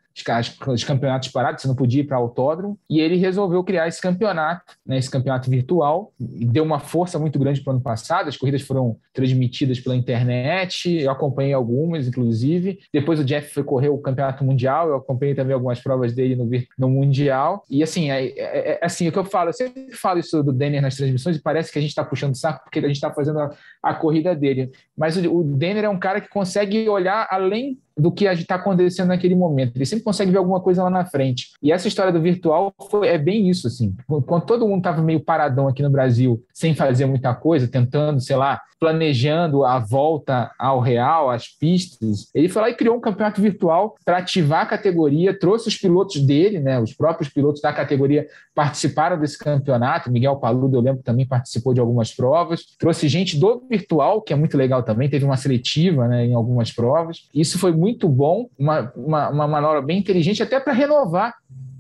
[0.68, 4.74] os campeonatos parados, você não podia ir para autódromo, e ele resolveu criar esse campeonato,
[4.86, 8.62] né, esse campeonato virtual, deu uma força muito grande para o ano passado, as corridas
[8.62, 14.44] foram transmitidas pela internet, eu acompanhei algumas, inclusive, depois o Jeff foi correr o campeonato
[14.44, 18.80] mundial, eu acompanhei também algumas provas dele no, no mundial, e assim, é, é, é
[18.82, 21.72] assim, o que eu falo, eu sempre falo isso do Denner nas transmissões, e parece
[21.72, 23.52] que a gente está puxando saco, porque a gente está fazendo a,
[23.84, 28.12] a, corrida dele, mas o, o Denner é um cara que consegue olhar além do
[28.12, 29.76] que está acontecendo naquele momento.
[29.76, 31.52] Ele sempre consegue ver alguma coisa lá na frente.
[31.62, 33.96] E essa história do virtual foi, é bem isso, assim.
[34.26, 38.36] Quando todo mundo estava meio paradão aqui no Brasil, sem fazer muita coisa, tentando, sei
[38.36, 43.42] lá, planejando a volta ao real, às pistas, ele foi lá e criou um campeonato
[43.42, 48.28] virtual para ativar a categoria, trouxe os pilotos dele, né, os próprios pilotos da categoria
[48.54, 53.64] participaram desse campeonato, Miguel Paludo, eu lembro, também participou de algumas provas, trouxe gente do
[53.70, 57.28] virtual, que é muito legal também, teve uma seletiva né, em algumas provas.
[57.34, 61.36] Isso foi muito bom, uma, uma, uma manobra bem inteligente, até para renovar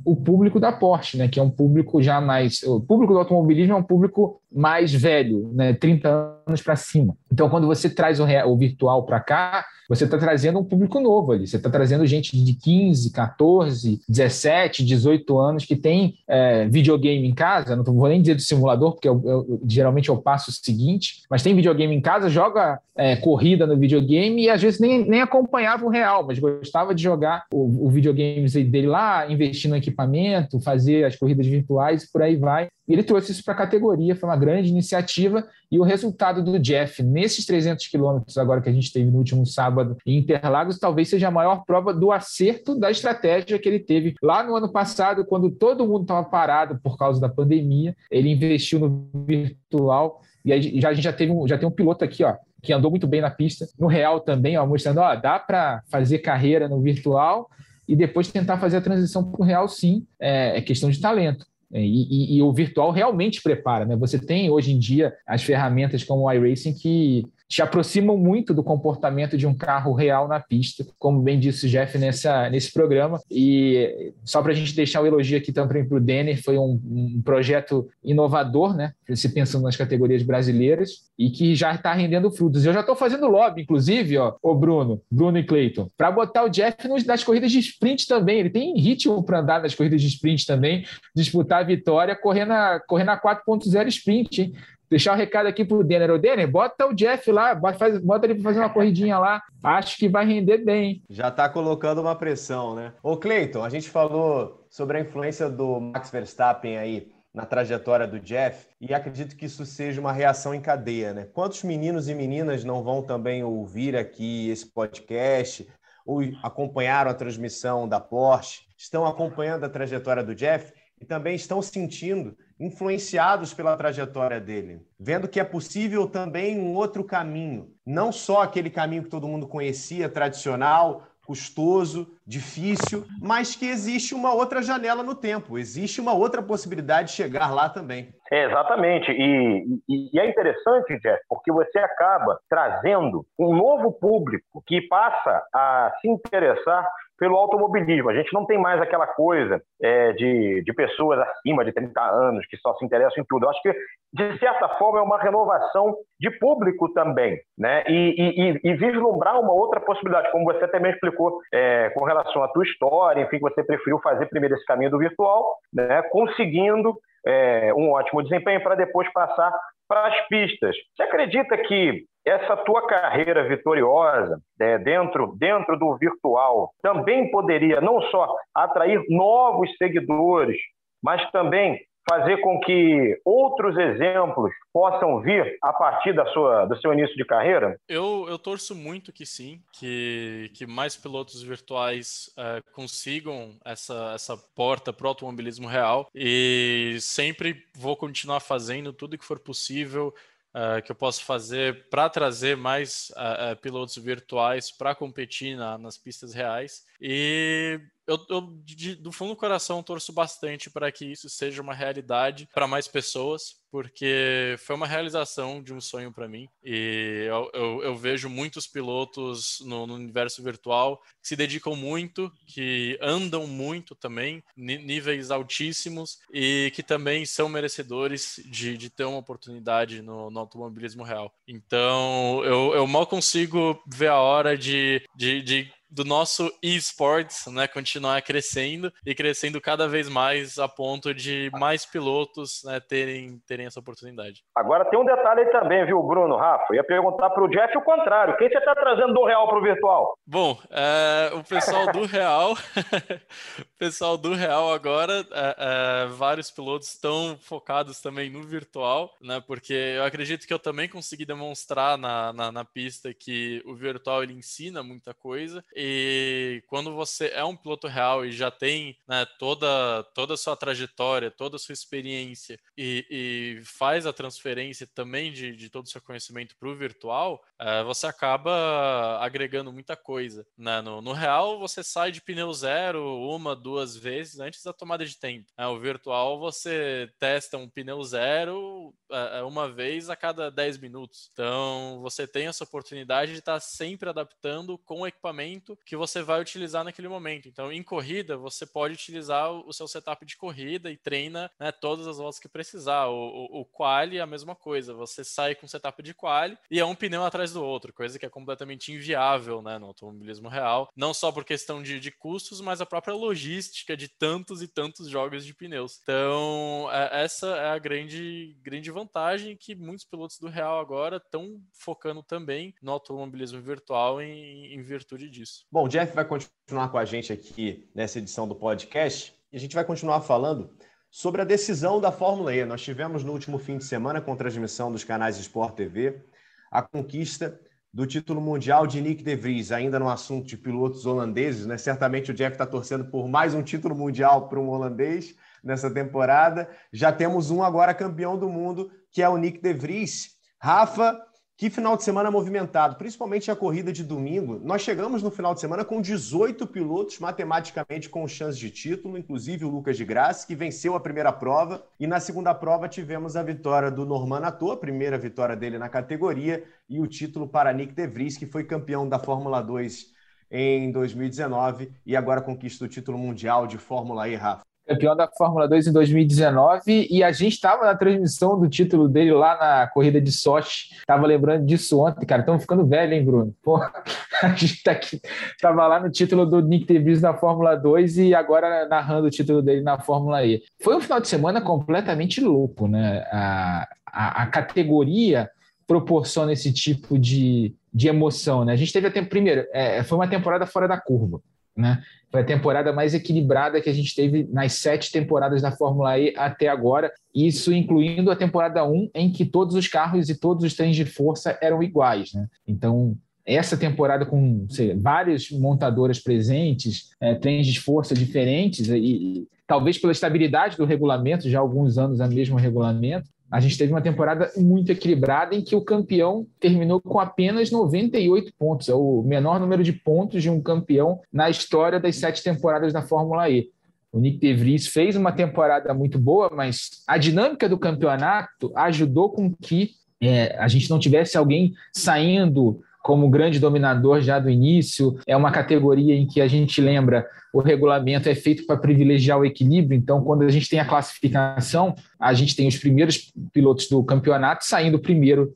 [0.05, 2.63] o público da Porsche, né, que é um público já mais.
[2.63, 7.15] O público do automobilismo é um público mais velho, né, 30 anos para cima.
[7.31, 10.99] Então, quando você traz o, real, o virtual para cá, você está trazendo um público
[10.99, 11.47] novo ali.
[11.47, 17.33] Você está trazendo gente de 15, 14, 17, 18 anos que tem é, videogame em
[17.33, 17.75] casa.
[17.75, 21.55] Não vou nem dizer do simulador, porque eu, eu, geralmente o passo seguinte, mas tem
[21.55, 25.89] videogame em casa, joga é, corrida no videogame e às vezes nem, nem acompanhava o
[25.89, 31.15] real, mas gostava de jogar o, o videogame dele lá, investir no equipamento, fazer as
[31.15, 32.67] corridas virtuais e por aí vai.
[32.87, 35.45] E ele trouxe isso para a categoria, foi uma grande iniciativa.
[35.69, 39.45] E o resultado do Jeff nesses 300 quilômetros agora que a gente teve no último
[39.45, 44.15] sábado em Interlagos, talvez seja a maior prova do acerto da estratégia que ele teve
[44.21, 47.95] lá no ano passado, quando todo mundo estava parado por causa da pandemia.
[48.09, 51.71] Ele investiu no virtual e aí já, a gente já, teve um, já tem um
[51.71, 55.13] piloto aqui, ó, que andou muito bem na pista, no real também, ó, mostrando, ó,
[55.13, 57.49] dá para fazer carreira no virtual
[57.85, 61.45] e depois tentar fazer a transição para o real, sim, é, é questão de talento.
[61.71, 63.95] É, e, e, e, o virtual realmente prepara, né?
[63.97, 68.63] Você tem hoje em dia as ferramentas como o iRacing que te aproximam muito do
[68.63, 73.21] comportamento de um carro real na pista, como bem disse o Jeff nessa, nesse programa.
[73.31, 76.79] E só para a gente deixar o elogio aqui também para o Denner, foi um,
[76.83, 78.91] um, projeto inovador, né?
[79.13, 82.65] Se pensando nas categorias brasileiras e que já está rendendo frutos.
[82.65, 86.49] Eu já estou fazendo lobby, inclusive, ó, o Bruno, Bruno e Clayton, para botar o
[86.49, 88.39] Jeff nas corridas de sprint também.
[88.39, 92.81] Ele tem ritmo para andar nas corridas de sprint também, disputar a vitória correndo a,
[92.85, 94.53] correndo a 4.0 sprint, hein?
[94.89, 96.11] Deixar o um recado aqui pro Denner.
[96.11, 99.41] O Denner, bota o Jeff lá, faz, bota ele para fazer uma corridinha lá.
[99.63, 101.03] Acho que vai render bem.
[101.09, 102.93] Já está colocando uma pressão, né?
[103.03, 108.19] Ô, Cleiton, a gente falou sobre a influência do Max Verstappen aí na trajetória do
[108.19, 111.27] Jeff e acredito que isso seja uma reação em cadeia, né?
[111.33, 115.67] Quantos meninos e meninas não vão também ouvir aqui esse podcast
[116.05, 121.61] ou acompanharam a transmissão da Porsche, estão acompanhando a trajetória do Jeff e também estão
[121.61, 128.41] sentindo influenciados pela trajetória dele, vendo que é possível também um outro caminho, não só
[128.41, 135.03] aquele caminho que todo mundo conhecia, tradicional, custoso, difícil, mas que existe uma outra janela
[135.03, 138.13] no tempo, existe uma outra possibilidade de chegar lá também.
[138.31, 144.63] É, exatamente, e, e, e, é interessante, Jeff, porque você acaba trazendo um novo público
[144.65, 148.09] que passa a se interessar pelo automobilismo.
[148.09, 152.45] A gente não tem mais aquela coisa é, de, de pessoas acima de 30 anos
[152.47, 153.45] que só se interessam em tudo.
[153.45, 153.73] Eu acho que,
[154.13, 157.83] de certa forma, é uma renovação de público também, né?
[157.87, 162.47] E, e, e vislumbrar uma outra possibilidade, como você também explicou é, com relação à
[162.49, 166.01] tua história, enfim, que você preferiu fazer primeiro esse caminho do virtual, né?
[166.11, 166.95] conseguindo
[167.27, 169.51] é, um ótimo desempenho para depois passar
[169.87, 170.75] para as pistas.
[170.95, 178.01] Você acredita que essa tua carreira vitoriosa é, dentro, dentro do virtual também poderia não
[178.03, 180.57] só atrair novos seguidores,
[181.01, 181.79] mas também
[182.09, 187.25] fazer com que outros exemplos possam vir a partir da sua, do seu início de
[187.25, 187.79] carreira?
[187.87, 194.37] Eu, eu torço muito que sim, que, que mais pilotos virtuais é, consigam essa, essa
[194.55, 200.13] porta para o automobilismo real e sempre vou continuar fazendo tudo que for possível
[200.57, 205.77] uh, que eu posso fazer para trazer mais uh, uh, pilotos virtuais para competir na,
[205.77, 206.85] nas pistas reais.
[206.99, 211.73] E eu, eu de, do fundo do coração torço bastante para que isso seja uma
[211.73, 216.47] realidade para mais pessoas, porque foi uma realização de um sonho para mim.
[216.63, 222.31] E eu, eu, eu, vejo muitos pilotos no, no, universo virtual que se dedicam muito,
[222.45, 229.19] que andam muito também, níveis altíssimos, e que também são merecedores de, de ter uma
[229.19, 231.33] oportunidade no, no automobilismo real.
[231.47, 237.67] Então, eu, eu mal consigo ver a hora de, de, de do nosso esports, né,
[237.67, 243.65] continuar crescendo e crescendo cada vez mais a ponto de mais pilotos né, terem, terem
[243.65, 244.43] essa oportunidade.
[244.55, 246.75] Agora tem um detalhe aí também, viu, Bruno, Rafa?
[246.75, 248.35] Ia perguntar para o Jeff o contrário.
[248.37, 250.17] Quem você está trazendo do real para o virtual?
[250.25, 252.53] Bom, é, o pessoal do real,
[253.59, 259.41] o pessoal do real agora, é, é, vários pilotos estão focados também no virtual, né?
[259.45, 264.23] Porque eu acredito que eu também consegui demonstrar na, na, na pista que o virtual
[264.23, 269.27] ele ensina muita coisa e quando você é um piloto real e já tem né,
[269.37, 275.31] toda, toda a sua trajetória, toda a sua experiência e, e faz a transferência também
[275.31, 280.47] de, de todo o seu conhecimento para o virtual, é, você acaba agregando muita coisa.
[280.57, 280.81] Né?
[280.81, 285.15] No, no, real, você sai de pneu zero uma, duas vezes antes da tomada de
[285.17, 285.45] tempo.
[285.55, 291.29] É, o virtual, você testa um pneu zero é, uma vez a cada 10 minutos.
[291.31, 296.21] Então, você tem essa oportunidade de estar sempre adaptando com o equipamento equipamento que você
[296.21, 297.47] vai utilizar naquele momento.
[297.47, 302.07] Então, em corrida, você pode utilizar o seu setup de corrida e treina né, todas
[302.07, 303.07] as voltas que precisar.
[303.07, 306.79] O, o, o quali é a mesma coisa, você sai com setup de quali e
[306.79, 310.89] é um pneu atrás do outro, coisa que é completamente inviável né, no automobilismo real,
[310.95, 315.09] não só por questão de, de custos, mas a própria logística de tantos e tantos
[315.09, 315.99] jogos de pneus.
[316.01, 321.61] Então, é, essa é a grande, grande vantagem que muitos pilotos do real agora estão
[321.73, 325.56] focando também no automobilismo virtual em, em virtude disso.
[325.71, 329.59] Bom, o Jeff vai continuar com a gente aqui nessa edição do podcast e a
[329.59, 330.69] gente vai continuar falando
[331.09, 332.65] sobre a decisão da Fórmula E.
[332.65, 336.25] Nós tivemos no último fim de semana, com transmissão dos canais Sport TV,
[336.71, 337.59] a conquista
[337.93, 341.77] do título mundial de Nick De Vries, ainda no assunto de pilotos holandeses, né?
[341.77, 346.69] Certamente o Jeff está torcendo por mais um título mundial para um holandês nessa temporada.
[346.91, 350.37] Já temos um agora campeão do mundo, que é o Nick De Vries.
[350.61, 351.19] Rafa,
[351.57, 354.61] que final de semana movimentado, principalmente a corrida de domingo.
[354.63, 359.65] Nós chegamos no final de semana com 18 pilotos matematicamente com chance de título, inclusive
[359.65, 361.83] o Lucas de Graça, que venceu a primeira prova.
[361.99, 365.89] E na segunda prova tivemos a vitória do Norman Nato, a primeira vitória dele na
[365.89, 370.13] categoria, e o título para Nick De Vries, que foi campeão da Fórmula 2
[370.51, 375.67] em 2019 e agora conquista o título mundial de Fórmula E, Rafa campeão da Fórmula
[375.67, 380.21] 2 em 2019, e a gente estava na transmissão do título dele lá na corrida
[380.21, 380.95] de Sochi.
[381.05, 382.41] Tava lembrando disso ontem, cara.
[382.41, 383.53] Estamos ficando velho, hein, Bruno?
[383.61, 383.77] Pô,
[384.41, 385.19] a gente tá aqui,
[385.61, 389.61] tava lá no título do Nick DeVries na Fórmula 2 e agora narrando o título
[389.61, 390.63] dele na Fórmula E.
[390.81, 393.25] Foi um final de semana completamente louco, né?
[393.31, 395.49] A, a, a categoria
[395.85, 398.73] proporciona esse tipo de, de emoção, né?
[398.73, 401.41] A gente teve até primeiro, é, foi uma temporada fora da curva,
[401.77, 402.01] né?
[402.29, 406.33] Foi a temporada mais equilibrada que a gente teve nas sete temporadas da Fórmula E
[406.35, 410.73] até agora, isso incluindo a temporada 1, em que todos os carros e todos os
[410.73, 412.33] trens de força eram iguais.
[412.33, 412.47] Né?
[412.67, 419.47] Então, essa temporada com sei, várias montadoras presentes, é, trens de força diferentes, e, e,
[419.65, 423.77] talvez pela estabilidade do regulamento, já há alguns anos é o mesmo regulamento, a gente
[423.77, 428.89] teve uma temporada muito equilibrada em que o campeão terminou com apenas 98 pontos.
[428.89, 433.01] É o menor número de pontos de um campeão na história das sete temporadas da
[433.01, 433.69] Fórmula E.
[434.11, 439.29] O Nick De Vries fez uma temporada muito boa, mas a dinâmica do campeonato ajudou
[439.29, 445.17] com que é, a gente não tivesse alguém saindo como grande dominador já do início.
[445.25, 449.45] É uma categoria em que a gente lembra o regulamento é feito para privilegiar o
[449.45, 449.97] equilíbrio.
[449.97, 454.65] Então, quando a gente tem a classificação, a gente tem os primeiros pilotos do campeonato
[454.65, 455.55] saindo primeiro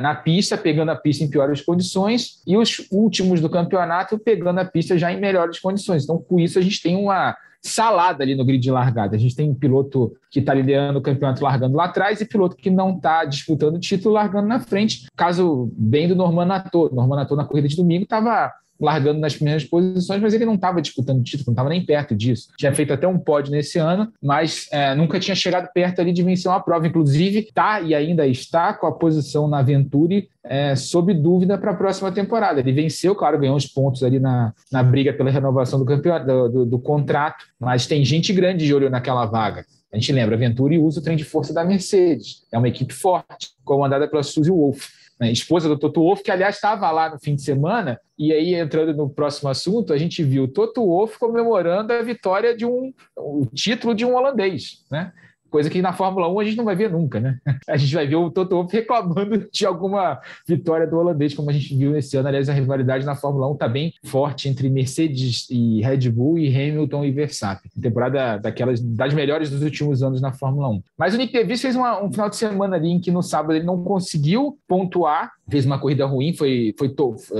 [0.00, 4.64] na pista, pegando a pista em piores condições, e os últimos do campeonato pegando a
[4.64, 6.04] pista já em melhores condições.
[6.04, 9.16] Então, com isso, a gente tem uma salada ali no grid de largada.
[9.16, 12.56] A gente tem um piloto que está liderando o campeonato largando lá atrás e piloto
[12.56, 15.06] que não está disputando o título largando na frente.
[15.16, 16.90] Caso bem do Norman Nato.
[16.94, 20.82] Norman Nato na corrida de domingo estava largando nas primeiras posições, mas ele não estava
[20.82, 22.48] disputando título, não estava nem perto disso.
[22.56, 26.22] Tinha feito até um pódio nesse ano, mas é, nunca tinha chegado perto ali de
[26.22, 26.86] vencer uma prova.
[26.86, 31.74] Inclusive, está e ainda está com a posição na Venturi é, sob dúvida para a
[31.74, 32.60] próxima temporada.
[32.60, 36.48] Ele venceu, claro, ganhou uns pontos ali na, na briga pela renovação do, campeonato, do,
[36.48, 39.64] do, do contrato, mas tem gente grande de olho naquela vaga.
[39.92, 42.42] A gente lembra, Venturi usa o trem de força da Mercedes.
[42.52, 46.56] É uma equipe forte, comandada pela Suzy Wolff né, esposa do Toto Wolff, que aliás
[46.56, 50.44] estava lá no fim de semana, e aí entrando no próximo assunto, a gente viu
[50.44, 55.12] o Toto Wolff comemorando a vitória de um o título de um holandês, né?
[55.50, 57.38] Coisa que na Fórmula 1 a gente não vai ver nunca, né?
[57.68, 61.52] A gente vai ver o Toto Wolff reclamando de alguma vitória do holandês, como a
[61.52, 62.28] gente viu esse ano.
[62.28, 66.48] Aliás, a rivalidade na Fórmula 1 está bem forte entre Mercedes e Red Bull e
[66.48, 67.70] Hamilton e Verstappen.
[67.80, 70.82] Temporada daquelas das melhores dos últimos anos na Fórmula 1.
[70.96, 73.54] Mas o Nick DeVries fez uma, um final de semana ali em que no sábado
[73.54, 76.94] ele não conseguiu pontuar, fez uma corrida ruim, foi, foi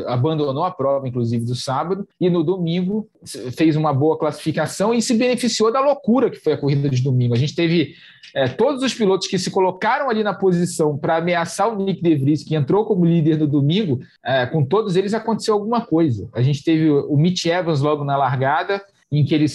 [0.07, 3.09] abandonou a prova, inclusive, do sábado, e no domingo
[3.57, 7.35] fez uma boa classificação e se beneficiou da loucura que foi a corrida de domingo.
[7.35, 7.95] A gente teve
[8.35, 12.15] é, todos os pilotos que se colocaram ali na posição para ameaçar o Nick De
[12.15, 16.29] Vries, que entrou como líder no domingo, é, com todos eles aconteceu alguma coisa.
[16.33, 19.47] A gente teve o Mitch Evans logo na largada, em que ele,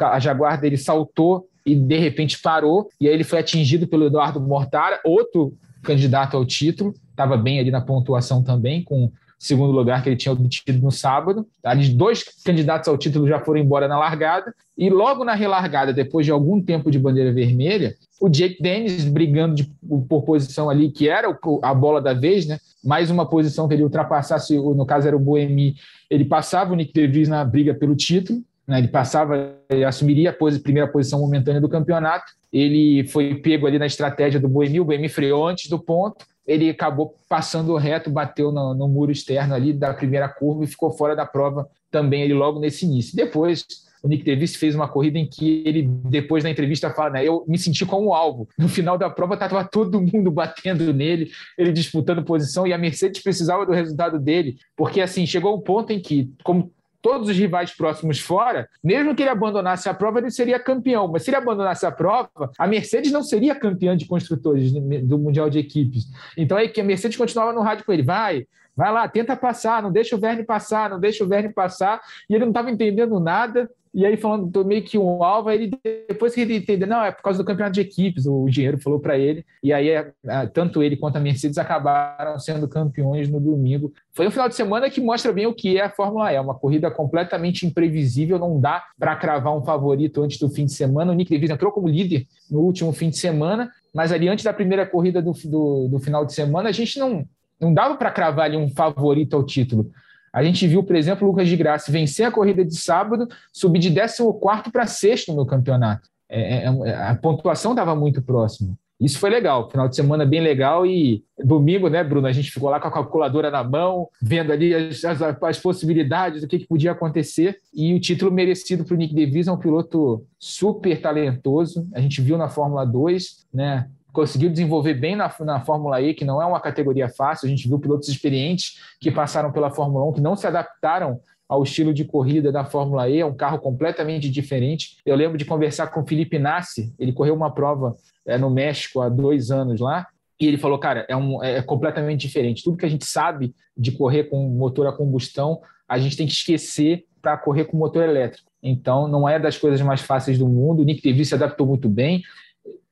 [0.00, 4.40] a Jaguar dele saltou e de repente parou, e aí ele foi atingido pelo Eduardo
[4.40, 10.08] Mortara, outro candidato ao título, estava bem ali na pontuação também, com segundo lugar que
[10.08, 11.46] ele tinha obtido no sábado.
[11.64, 14.54] Ali, dois candidatos ao título já foram embora na largada.
[14.76, 19.54] E logo na relargada, depois de algum tempo de bandeira vermelha, o Jake Dennis brigando
[19.54, 19.64] de,
[20.08, 22.58] por posição ali, que era a bola da vez, né?
[22.84, 25.76] mais uma posição que ele ultrapassasse, no caso era o Boemi,
[26.10, 28.42] ele passava o Nick DeVries na briga pelo título.
[28.66, 28.78] Né?
[28.78, 29.54] Ele passava,
[29.86, 32.32] assumiria a primeira posição momentânea do campeonato.
[32.52, 36.24] Ele foi pego ali na estratégia do Boemi, o Boemi freou antes do ponto.
[36.46, 40.90] Ele acabou passando reto, bateu no, no muro externo ali da primeira curva e ficou
[40.92, 43.16] fora da prova também ele logo nesse início.
[43.16, 43.64] Depois,
[44.02, 47.44] o Nick Davis fez uma corrida em que ele, depois da entrevista, fala: né, Eu
[47.48, 48.48] me senti como alvo.
[48.56, 53.22] No final da prova, estava todo mundo batendo nele, ele disputando posição, e a Mercedes
[53.22, 57.72] precisava do resultado dele, porque assim chegou um ponto em que, como todos os rivais
[57.72, 61.08] próximos fora, mesmo que ele abandonasse a prova, ele seria campeão.
[61.08, 65.48] Mas se ele abandonasse a prova, a Mercedes não seria campeã de construtores do Mundial
[65.50, 66.04] de Equipes.
[66.36, 69.82] Então aí que a Mercedes continuava no rádio com ele, vai, vai lá, tenta passar,
[69.82, 72.00] não deixa o Verne passar, não deixa o Verne passar.
[72.28, 73.70] E ele não estava entendendo nada.
[73.96, 75.70] E aí, falando, meio que um alvo, ele,
[76.06, 79.00] depois que ele entendeu, não, é por causa do campeonato de equipes, o engenheiro falou
[79.00, 83.40] para ele, e aí é, é, tanto ele quanto a Mercedes acabaram sendo campeões no
[83.40, 83.94] domingo.
[84.12, 86.54] Foi um final de semana que mostra bem o que é a Fórmula E, uma
[86.54, 91.12] corrida completamente imprevisível, não dá para cravar um favorito antes do fim de semana.
[91.12, 94.52] O Nick DeVries entrou como líder no último fim de semana, mas ali antes da
[94.52, 97.24] primeira corrida do, do, do final de semana, a gente não,
[97.58, 99.90] não dava para cravar ali um favorito ao título.
[100.36, 103.78] A gente viu, por exemplo, o Lucas de Graça vencer a corrida de sábado, subir
[103.78, 106.10] de 14 para sexto no campeonato.
[106.28, 108.74] É, é, é, a pontuação estava muito próxima.
[109.00, 112.26] Isso foi legal, final de semana bem legal e domingo, né, Bruno?
[112.26, 116.42] A gente ficou lá com a calculadora na mão, vendo ali as, as, as possibilidades,
[116.42, 117.58] o que, que, podia acontecer.
[117.72, 121.88] E o título merecido para o Nick DeVries, é um piloto super talentoso.
[121.94, 123.88] A gente viu na Fórmula 2, né?
[124.16, 127.46] Conseguiu desenvolver bem na, na Fórmula E, que não é uma categoria fácil.
[127.46, 131.62] A gente viu pilotos experientes que passaram pela Fórmula 1, que não se adaptaram ao
[131.62, 134.96] estilo de corrida da Fórmula E, é um carro completamente diferente.
[135.04, 137.94] Eu lembro de conversar com o Felipe Nassi, ele correu uma prova
[138.26, 140.06] é, no México há dois anos lá,
[140.40, 142.64] e ele falou, cara, é, um, é completamente diferente.
[142.64, 146.32] Tudo que a gente sabe de correr com motor a combustão, a gente tem que
[146.32, 148.50] esquecer para correr com motor elétrico.
[148.62, 150.80] Então, não é das coisas mais fáceis do mundo.
[150.80, 152.22] O Nick DeVries se adaptou muito bem.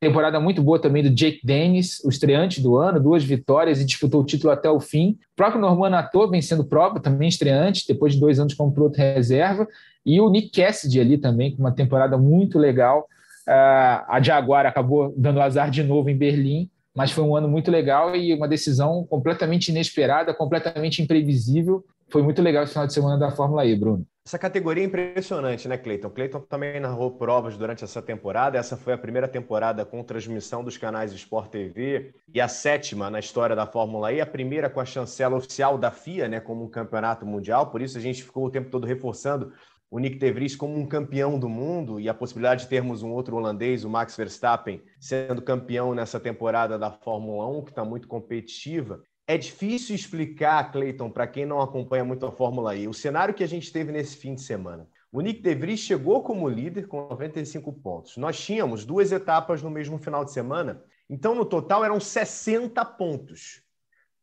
[0.00, 4.20] Temporada muito boa também do Jake Dennis, o estreante do ano, duas vitórias e disputou
[4.20, 5.12] o título até o fim.
[5.32, 9.66] O próprio Norman Nato vencendo prova, também estreante, depois de dois anos como piloto reserva.
[10.04, 13.08] E o Nick Cassidy ali também, com uma temporada muito legal.
[13.48, 17.70] Uh, a Jaguar acabou dando azar de novo em Berlim, mas foi um ano muito
[17.70, 21.82] legal e uma decisão completamente inesperada, completamente imprevisível.
[22.10, 24.06] Foi muito legal esse final de semana da Fórmula E, Bruno.
[24.26, 26.08] Essa categoria é impressionante, né, Cleiton?
[26.08, 28.56] Cleiton também narrou provas durante essa temporada.
[28.56, 33.18] Essa foi a primeira temporada com transmissão dos canais Sport TV e a sétima na
[33.18, 36.70] história da Fórmula E, a primeira com a chancela oficial da FIA, né, como um
[36.70, 37.70] campeonato mundial.
[37.70, 39.52] Por isso a gente ficou o tempo todo reforçando
[39.90, 43.12] o Nick De Vries como um campeão do mundo e a possibilidade de termos um
[43.12, 48.08] outro holandês, o Max Verstappen, sendo campeão nessa temporada da Fórmula 1, que está muito
[48.08, 49.02] competitiva.
[49.26, 53.42] É difícil explicar, Clayton, para quem não acompanha muito a Fórmula E, o cenário que
[53.42, 54.86] a gente teve nesse fim de semana.
[55.10, 58.18] O Nick De Vries chegou como líder com 95 pontos.
[58.18, 63.62] Nós tínhamos duas etapas no mesmo final de semana, então no total eram 60 pontos.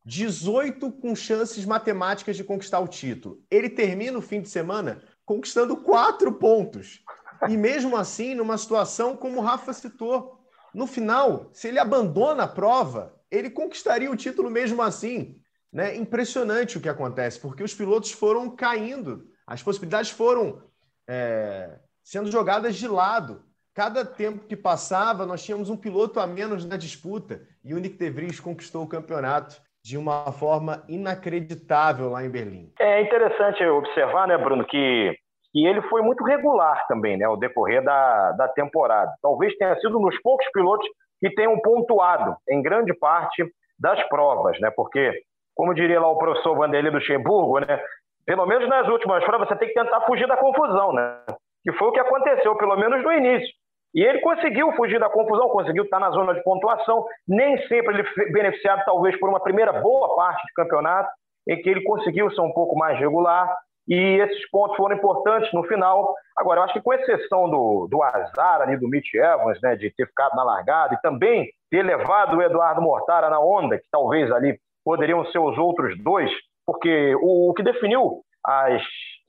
[0.06, 3.44] 18 com chances matemáticas de conquistar o título.
[3.50, 7.04] Ele termina o fim de semana conquistando quatro pontos.
[7.50, 10.40] E mesmo assim, numa situação como o Rafa citou,
[10.74, 15.38] no final, se ele abandona a prova, ele conquistaria o título mesmo assim.
[15.72, 15.96] Né?
[15.96, 20.62] Impressionante o que acontece, porque os pilotos foram caindo, as possibilidades foram
[21.08, 23.44] é, sendo jogadas de lado.
[23.74, 27.98] Cada tempo que passava, nós tínhamos um piloto a menos na disputa e o Nick
[27.98, 32.72] De Vries conquistou o campeonato de uma forma inacreditável lá em Berlim.
[32.80, 35.16] É interessante observar, né, Bruno, que,
[35.54, 39.12] que ele foi muito regular também, né, ao decorrer da, da temporada.
[39.22, 40.88] Talvez tenha sido um dos poucos pilotos
[41.22, 43.46] que tenham pontuado em grande parte
[43.80, 44.72] das provas, né?
[44.76, 45.22] Porque,
[45.56, 47.80] como diria lá o professor Vanderlei Luxemburgo, né?
[48.26, 51.22] Pelo menos nas últimas provas você tem que tentar fugir da confusão, né?
[51.64, 53.50] Que foi o que aconteceu, pelo menos no início.
[53.94, 57.06] E ele conseguiu fugir da confusão, conseguiu estar na zona de pontuação.
[57.28, 61.10] Nem sempre ele foi beneficiado, talvez, por uma primeira boa parte do campeonato,
[61.48, 63.54] em que ele conseguiu ser um pouco mais regular,
[63.92, 66.16] e esses pontos foram importantes no final.
[66.38, 69.92] Agora, eu acho que com exceção do, do azar ali do Mitch Evans, né, de
[69.92, 74.32] ter ficado na largada e também ter levado o Eduardo Mortara na onda, que talvez
[74.32, 76.32] ali poderiam ser os outros dois,
[76.66, 78.82] porque o, o que definiu as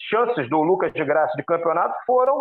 [0.09, 2.41] chances do Lucas de Graça de campeonato foram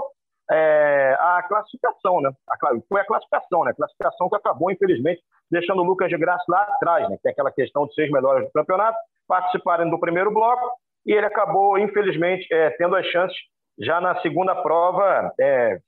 [0.51, 2.29] é, a classificação, né?
[2.47, 2.55] A,
[2.87, 3.71] foi a classificação, né?
[3.71, 7.17] A classificação que acabou, infelizmente, deixando o Lucas de Graça lá atrás, né?
[7.23, 10.69] Tem aquela questão de seis melhores do campeonato, participarem do primeiro bloco
[11.05, 13.37] e ele acabou, infelizmente, é, tendo as chances
[13.79, 15.79] já na segunda prova é,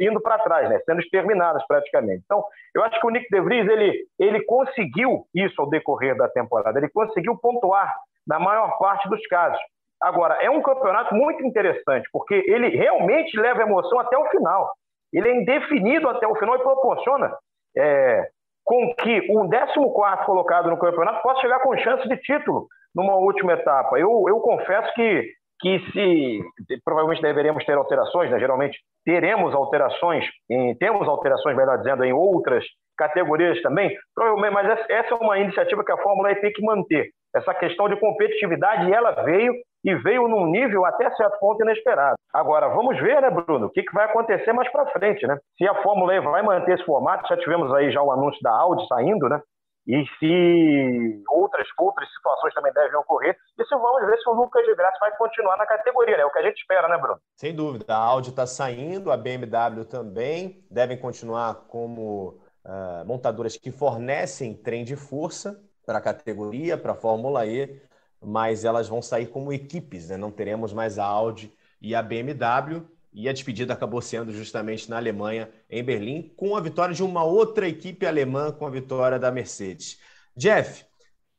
[0.00, 2.22] indo para trás, né, sendo exterminadas praticamente.
[2.24, 2.44] Então,
[2.74, 6.78] eu acho que o Nick De Vries ele, ele conseguiu isso ao decorrer da temporada,
[6.78, 7.92] ele conseguiu pontuar
[8.26, 9.60] na maior parte dos casos.
[10.00, 14.70] Agora, é um campeonato muito interessante, porque ele realmente leva emoção até o final.
[15.12, 17.36] Ele é indefinido até o final e proporciona
[17.76, 18.28] é,
[18.64, 23.52] com que o 14 colocado no campeonato possa chegar com chance de título numa última
[23.52, 23.98] etapa.
[23.98, 25.28] Eu, eu confesso que,
[25.60, 26.40] que se
[26.84, 28.38] provavelmente deveríamos ter alterações, né?
[28.38, 32.64] geralmente teremos alterações, em, temos alterações, melhor dizendo, em outras
[32.96, 37.08] categorias também, provavelmente, mas essa é uma iniciativa que a Fórmula E tem que manter.
[37.34, 42.16] Essa questão de competitividade, ela veio e veio num nível até certo ponto inesperado.
[42.34, 45.38] Agora, vamos ver, né, Bruno, o que, que vai acontecer mais para frente, né?
[45.56, 48.52] Se a Fórmula E vai manter esse formato, já tivemos aí já o anúncio da
[48.52, 49.40] Audi saindo, né?
[49.90, 54.64] E se outras, outras situações também devem ocorrer, e se vamos ver se o Lucas
[54.64, 56.22] de Graça vai continuar na categoria, né?
[56.22, 57.18] É o que a gente espera, né, Bruno?
[57.34, 57.86] Sem dúvida.
[57.88, 64.84] A Audi está saindo, a BMW também, devem continuar como uh, montadoras que fornecem trem
[64.84, 67.82] de força para a categoria, para a Fórmula E
[68.22, 70.16] mas elas vão sair como equipes, né?
[70.16, 72.86] não teremos mais a Audi e a BMW.
[73.12, 77.24] E a despedida acabou sendo justamente na Alemanha, em Berlim, com a vitória de uma
[77.24, 79.98] outra equipe alemã, com a vitória da Mercedes.
[80.36, 80.84] Jeff,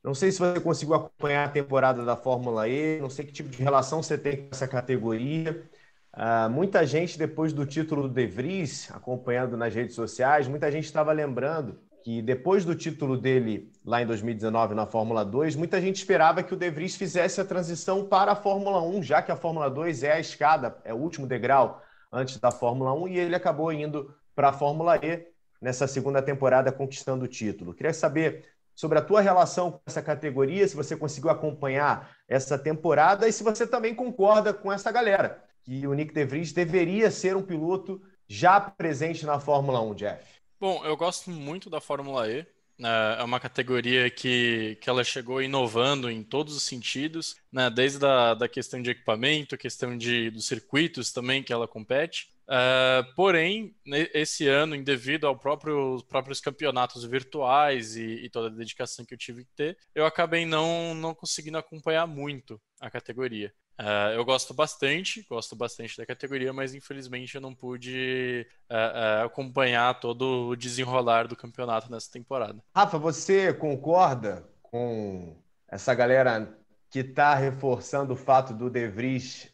[0.04, 3.50] não sei se você conseguiu acompanhar a temporada da Fórmula E, não sei que tipo
[3.50, 5.70] de relação você tem com essa categoria.
[6.14, 10.86] Uh, muita gente, depois do título do De Vries, acompanhando nas redes sociais, muita gente
[10.86, 15.97] estava lembrando que depois do título dele lá em 2019 na Fórmula 2, muita gente
[15.97, 19.36] esperava que o De Vries fizesse a transição para a Fórmula 1, já que a
[19.36, 21.82] Fórmula 2 é a escada, é o último degrau
[22.12, 25.28] antes da Fórmula 1, e ele acabou indo para a Fórmula E
[25.62, 27.74] nessa segunda temporada conquistando o título.
[27.74, 33.28] Queria saber sobre a tua relação com essa categoria, se você conseguiu acompanhar essa temporada
[33.28, 37.36] e se você também concorda com essa galera, que o Nick De Vries deveria ser
[37.36, 40.41] um piloto já presente na Fórmula 1, Jeff.
[40.62, 42.45] Bom, eu gosto muito da Fórmula E.
[42.78, 42.88] Né?
[43.18, 47.68] É uma categoria que, que ela chegou inovando em todos os sentidos, né?
[47.68, 52.30] desde a da questão de equipamento, questão de, dos circuitos também que ela compete.
[52.43, 53.74] Uh, porém,
[54.14, 59.18] esse ano, devido aos próprio, próprios campeonatos virtuais e, e, toda a dedicação que eu
[59.18, 63.51] tive que ter, eu acabei não, não conseguindo acompanhar muito a categoria.
[63.80, 69.26] Uh, eu gosto bastante, gosto bastante da categoria, mas infelizmente eu não pude uh, uh,
[69.26, 72.60] acompanhar todo o desenrolar do campeonato nessa temporada.
[72.76, 75.36] Rafa, você concorda com
[75.68, 76.56] essa galera
[76.92, 79.50] que está reforçando o fato do De Vries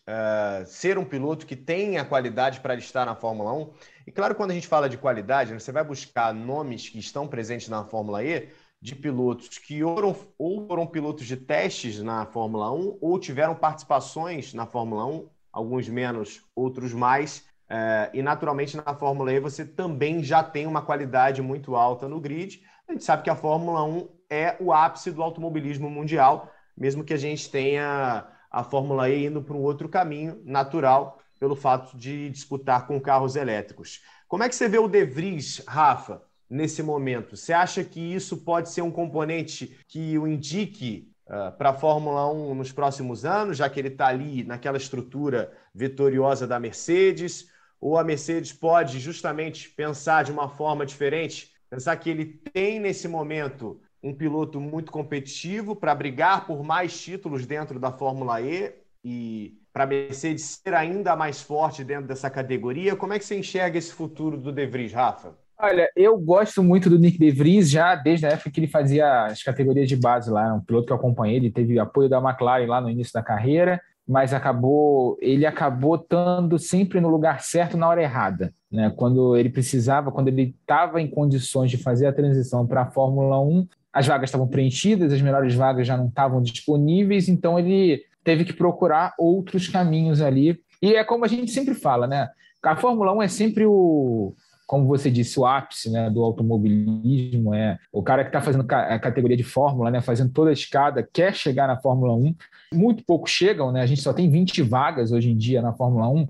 [0.65, 3.73] ser um piloto que tem a qualidade para estar na Fórmula 1?
[4.07, 7.69] E claro, quando a gente fala de qualidade, você vai buscar nomes que estão presentes
[7.69, 8.49] na Fórmula E
[8.87, 14.53] de pilotos que ou, ou foram pilotos de testes na Fórmula 1 ou tiveram participações
[14.53, 17.45] na Fórmula 1, alguns menos, outros mais.
[17.69, 22.21] É, e naturalmente na Fórmula E você também já tem uma qualidade muito alta no
[22.21, 22.61] grid.
[22.87, 27.13] A gente sabe que a Fórmula 1 é o ápice do automobilismo mundial, mesmo que
[27.13, 32.29] a gente tenha a Fórmula E indo para um outro caminho natural pelo fato de
[32.29, 34.01] disputar com carros elétricos.
[34.29, 37.35] Como é que você vê o De Vries, Rafa, nesse momento?
[37.35, 42.31] Você acha que isso pode ser um componente que o indique uh, para a Fórmula
[42.31, 47.49] 1 nos próximos anos, já que ele está ali naquela estrutura vitoriosa da Mercedes?
[47.79, 53.07] Ou a Mercedes pode justamente pensar de uma forma diferente, pensar que ele tem nesse
[53.07, 58.73] momento um piloto muito competitivo para brigar por mais títulos dentro da Fórmula E
[59.03, 62.95] e para a Mercedes ser ainda mais forte dentro dessa categoria?
[62.95, 65.37] Como é que você enxerga esse futuro do De Vries, Rafa?
[65.59, 69.25] Olha, eu gosto muito do Nick De Vries já desde a época que ele fazia
[69.25, 70.53] as categorias de base lá.
[70.53, 73.81] Um piloto que eu acompanhei, ele teve apoio da McLaren lá no início da carreira,
[74.07, 78.53] mas acabou, ele acabou estando sempre no lugar certo na hora errada.
[78.71, 78.93] Né?
[78.95, 83.41] Quando ele precisava, quando ele estava em condições de fazer a transição para a Fórmula
[83.41, 88.45] 1, as vagas estavam preenchidas, as melhores vagas já não estavam disponíveis, então ele teve
[88.45, 90.59] que procurar outros caminhos ali.
[90.83, 92.29] E é como a gente sempre fala, né?
[92.61, 94.35] A Fórmula 1 é sempre o,
[94.67, 98.99] como você disse, o ápice né, do automobilismo é o cara que está fazendo a
[98.99, 102.35] categoria de Fórmula, né, fazendo toda a escada, quer chegar na Fórmula 1.
[102.73, 103.81] Muito poucos chegam, né?
[103.81, 106.27] A gente só tem 20 vagas hoje em dia na Fórmula 1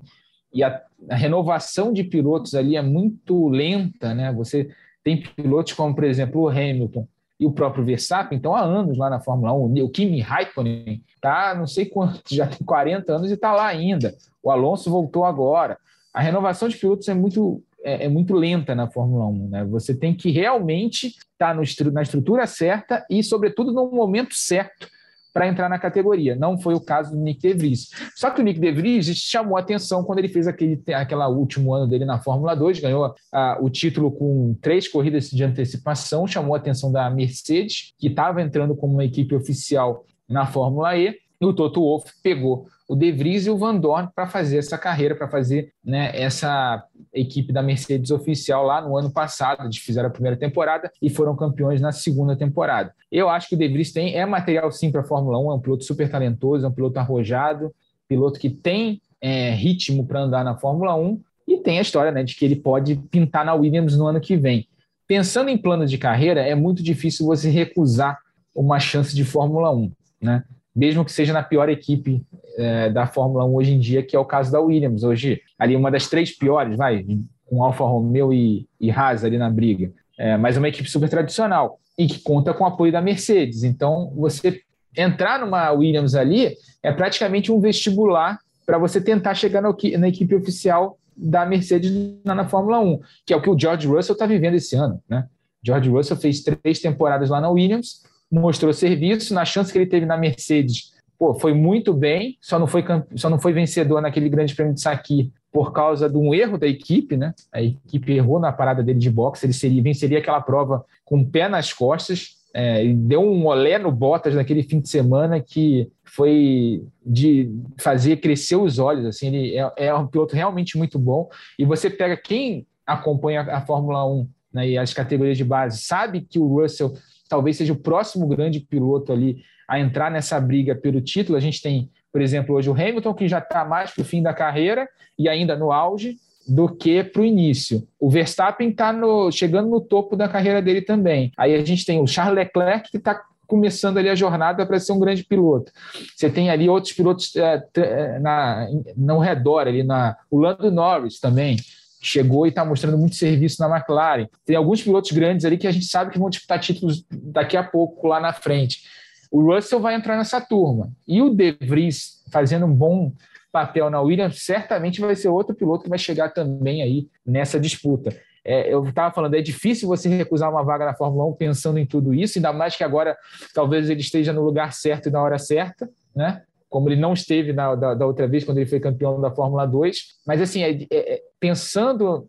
[0.54, 0.80] e a,
[1.10, 4.32] a renovação de pilotos ali é muito lenta, né?
[4.32, 4.70] Você
[5.02, 7.08] tem pilotos como, por exemplo, o Hamilton
[7.40, 9.84] e o próprio Verstappen, então há anos lá na Fórmula 1.
[9.84, 14.14] O Kimi Raikkonen tá, não sei quanto, já tem 40 anos e está lá ainda.
[14.40, 15.76] O Alonso voltou agora.
[16.14, 19.48] A renovação de pilotos é muito é, é, muito lenta na Fórmula 1.
[19.48, 19.64] Né?
[19.66, 24.88] Você tem que realmente estar tá na estrutura certa e, sobretudo, no momento certo
[25.32, 26.34] para entrar na categoria.
[26.34, 27.90] Não foi o caso do Nick De Vries.
[28.16, 31.86] Só que o Nick De Vries chamou atenção quando ele fez aquele aquela último ano
[31.86, 36.58] dele na Fórmula 2, ganhou a, o título com três corridas de antecipação, chamou a
[36.58, 41.52] atenção da Mercedes, que estava entrando como uma equipe oficial na Fórmula E, E o
[41.52, 45.28] Toto Wolff pegou o De Vries e o Van Dorn para fazer essa carreira, para
[45.28, 46.82] fazer né, essa
[47.12, 49.64] equipe da Mercedes oficial lá no ano passado.
[49.64, 52.94] Eles fizeram a primeira temporada e foram campeões na segunda temporada.
[53.12, 55.54] Eu acho que o De Vries tem, é material sim para a Fórmula 1, é
[55.54, 57.74] um piloto super talentoso, é um piloto arrojado,
[58.08, 62.24] piloto que tem é, ritmo para andar na Fórmula 1 e tem a história né,
[62.24, 64.66] de que ele pode pintar na Williams no ano que vem.
[65.06, 68.18] Pensando em plano de carreira, é muito difícil você recusar
[68.54, 70.44] uma chance de Fórmula 1, né?
[70.78, 72.24] mesmo que seja na pior equipe
[72.58, 75.04] é, da Fórmula 1 hoje em dia, que é o caso da Williams.
[75.04, 77.06] Hoje, ali uma das três piores, vai,
[77.46, 79.92] com Alfa Romeo e, e Haas ali na briga.
[80.18, 83.62] É, mas é uma equipe super tradicional e que conta com o apoio da Mercedes.
[83.62, 84.60] Então, você
[84.96, 90.34] entrar numa Williams ali é praticamente um vestibular para você tentar chegar na, na, equipe
[90.34, 91.90] oficial da Mercedes
[92.24, 95.00] na, na, Fórmula 1, que é o que o George Russell está vivendo esse ano.
[95.08, 95.26] Né?
[95.64, 100.04] George Russell fez três temporadas lá na Williams, mostrou serviço, na chance que ele teve
[100.04, 102.84] na Mercedes, pô, foi muito bem, só não foi,
[103.16, 106.66] só não foi vencedor naquele grande prêmio de Sakir por causa de um erro da
[106.66, 107.34] equipe, né?
[107.52, 111.26] A equipe errou na parada dele de boxe, ele seria, venceria aquela prova com o
[111.26, 116.82] pé nas costas, é, deu um olé no Bottas naquele fim de semana que foi
[117.04, 119.06] de fazer crescer os olhos.
[119.06, 121.28] Assim, ele é, é um piloto realmente muito bom.
[121.58, 126.22] E você pega quem acompanha a Fórmula 1 né, e as categorias de base, sabe
[126.22, 126.94] que o Russell
[127.28, 131.36] talvez seja o próximo grande piloto ali a entrar nessa briga pelo título.
[131.36, 134.22] A gente tem, por exemplo, hoje o Hamilton, que já está mais para o fim
[134.22, 134.88] da carreira
[135.18, 136.16] e ainda no auge,
[136.48, 137.86] do que para o início.
[138.00, 138.94] O Verstappen está
[139.30, 141.30] chegando no topo da carreira dele também.
[141.36, 144.92] Aí a gente tem o Charles Leclerc, que está começando ali a jornada para ser
[144.92, 145.70] um grande piloto.
[146.16, 148.66] Você tem ali outros pilotos é, na,
[148.96, 151.56] no redor, ali na, o Lando Norris também,
[152.00, 154.28] chegou e está mostrando muito serviço na McLaren.
[154.44, 157.62] Tem alguns pilotos grandes ali que a gente sabe que vão disputar títulos daqui a
[157.62, 158.82] pouco lá na frente.
[159.30, 160.90] O Russell vai entrar nessa turma.
[161.06, 163.12] E o De Vries, fazendo um bom
[163.52, 168.14] papel na Williams, certamente vai ser outro piloto que vai chegar também aí nessa disputa.
[168.44, 171.86] É, eu estava falando, é difícil você recusar uma vaga na Fórmula 1 pensando em
[171.86, 173.16] tudo isso, ainda mais que agora
[173.54, 176.42] talvez ele esteja no lugar certo e na hora certa, né?
[176.68, 179.66] como ele não esteve na, da, da, outra vez, quando ele foi campeão da Fórmula
[179.66, 180.18] 2.
[180.26, 182.28] Mas, assim, é, é, é, pensando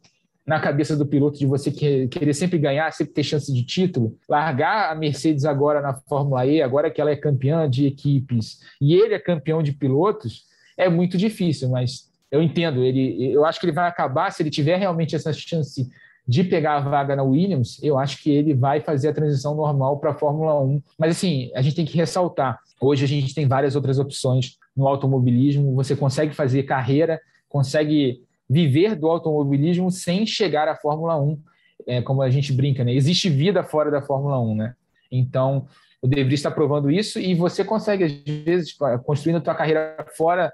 [0.50, 4.92] na cabeça do piloto de você querer sempre ganhar, sempre ter chance de título, largar
[4.92, 9.14] a Mercedes agora na Fórmula E, agora que ela é campeã de equipes e ele
[9.14, 10.46] é campeão de pilotos,
[10.76, 14.50] é muito difícil, mas eu entendo, ele, eu acho que ele vai acabar, se ele
[14.50, 15.88] tiver realmente essa chance
[16.28, 20.00] de pegar a vaga na Williams, eu acho que ele vai fazer a transição normal
[20.00, 20.82] para a Fórmula 1.
[20.98, 24.88] Mas assim, a gente tem que ressaltar, Hoje a gente tem várias outras opções no
[24.88, 25.76] automobilismo.
[25.76, 27.20] Você consegue fazer carreira,
[27.50, 31.40] consegue viver do automobilismo sem chegar à Fórmula 1,
[31.88, 32.94] é, como a gente brinca, né?
[32.94, 34.76] Existe vida fora da Fórmula 1, né?
[35.12, 35.68] Então,
[36.02, 38.76] o De Vries está provando isso e você consegue, às vezes,
[39.06, 40.52] construindo a tua carreira fora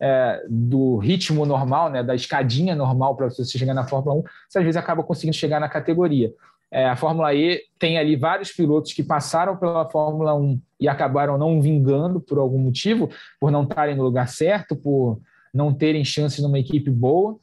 [0.00, 4.58] é, do ritmo normal, né, da escadinha normal para você chegar na Fórmula 1, você
[4.58, 6.32] às vezes acaba conseguindo chegar na categoria.
[6.70, 11.38] É, a Fórmula E tem ali vários pilotos que passaram pela Fórmula 1 e acabaram
[11.38, 13.08] não vingando por algum motivo,
[13.40, 15.20] por não estarem no lugar certo, por
[15.56, 17.36] não terem chances numa equipe boa.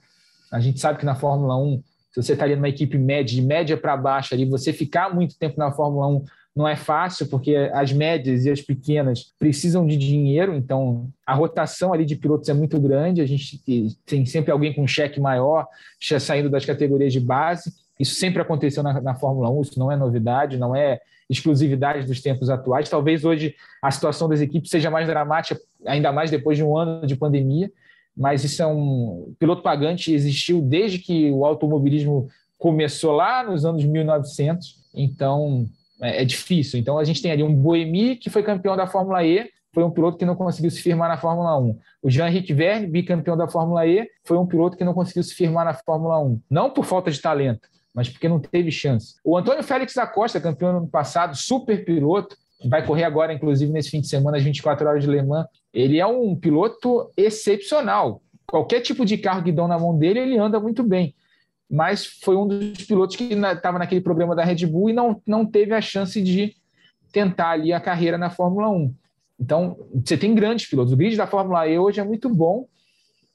[0.51, 3.41] A gente sabe que na Fórmula 1, se você está ali numa equipe média, de
[3.41, 6.23] média para baixo, ali, você ficar muito tempo na Fórmula 1
[6.55, 11.91] não é fácil, porque as médias e as pequenas precisam de dinheiro, então a rotação
[11.91, 13.59] ali de pilotos é muito grande, a gente
[14.05, 15.67] tem sempre alguém com um cheque maior,
[16.19, 17.73] saindo das categorias de base.
[17.99, 22.21] Isso sempre aconteceu na, na, Fórmula 1, isso não é novidade, não é exclusividade dos
[22.21, 22.87] tempos atuais.
[22.87, 27.07] Talvez hoje a situação das equipes seja mais dramática, ainda mais depois de um ano
[27.07, 27.71] de pandemia,
[28.15, 29.33] mas isso é um.
[29.39, 35.65] piloto pagante existiu desde que o automobilismo começou lá nos anos 1900, então
[36.01, 36.79] é, é difícil.
[36.79, 39.89] Então a gente tem ali um Boemi, que foi campeão da Fórmula E, foi um
[39.89, 41.79] piloto que não conseguiu se firmar na Fórmula 1.
[42.03, 45.65] O Jean-Henrique Verne, bicampeão da Fórmula E, foi um piloto que não conseguiu se firmar
[45.65, 46.39] na Fórmula 1.
[46.49, 49.15] Não por falta de talento, mas porque não teve chance.
[49.23, 53.71] O Antônio Félix da Costa, campeão no ano passado, super piloto, vai correr agora, inclusive,
[53.71, 55.47] nesse fim de semana, às 24 horas de Le Mans.
[55.73, 58.21] Ele é um piloto excepcional.
[58.45, 61.15] Qualquer tipo de carro que dão na mão dele, ele anda muito bem.
[61.69, 65.45] Mas foi um dos pilotos que estava naquele programa da Red Bull e não, não
[65.45, 66.55] teve a chance de
[67.11, 68.93] tentar ali a carreira na Fórmula 1.
[69.39, 70.93] Então, você tem grandes pilotos.
[70.93, 72.67] O grid da Fórmula E hoje é muito bom,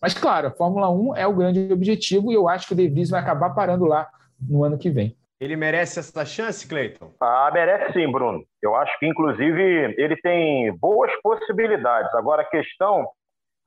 [0.01, 2.89] mas, claro, a Fórmula 1 é o grande objetivo e eu acho que o De
[2.89, 4.09] Vries vai acabar parando lá
[4.41, 5.17] no ano que vem.
[5.41, 7.13] Ele merece essa chance, Cleiton?
[7.21, 8.43] Ah, merece sim, Bruno.
[8.61, 12.13] Eu acho que, inclusive, ele tem boas possibilidades.
[12.15, 13.09] Agora, a questão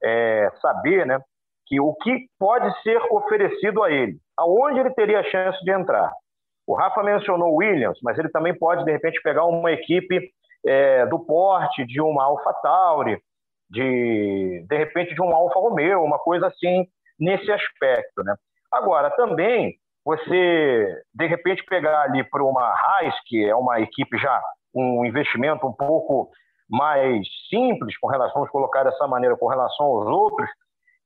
[0.03, 1.17] é saber né,
[1.67, 6.11] que o que pode ser oferecido a ele, aonde ele teria a chance de entrar.
[6.67, 10.29] O Rafa mencionou o Williams, mas ele também pode, de repente, pegar uma equipe
[10.65, 13.17] é, do porte de uma AlphaTauri,
[13.69, 16.85] de, de repente, de um Alfa Romeo, uma coisa assim,
[17.17, 18.23] nesse aspecto.
[18.23, 18.35] Né?
[18.71, 24.41] Agora, também, você, de repente, pegar ali para uma Raiz, que é uma equipe já,
[24.73, 26.29] um investimento um pouco
[26.69, 30.49] mais simples com relação, vamos colocar dessa maneira, com relação aos outros,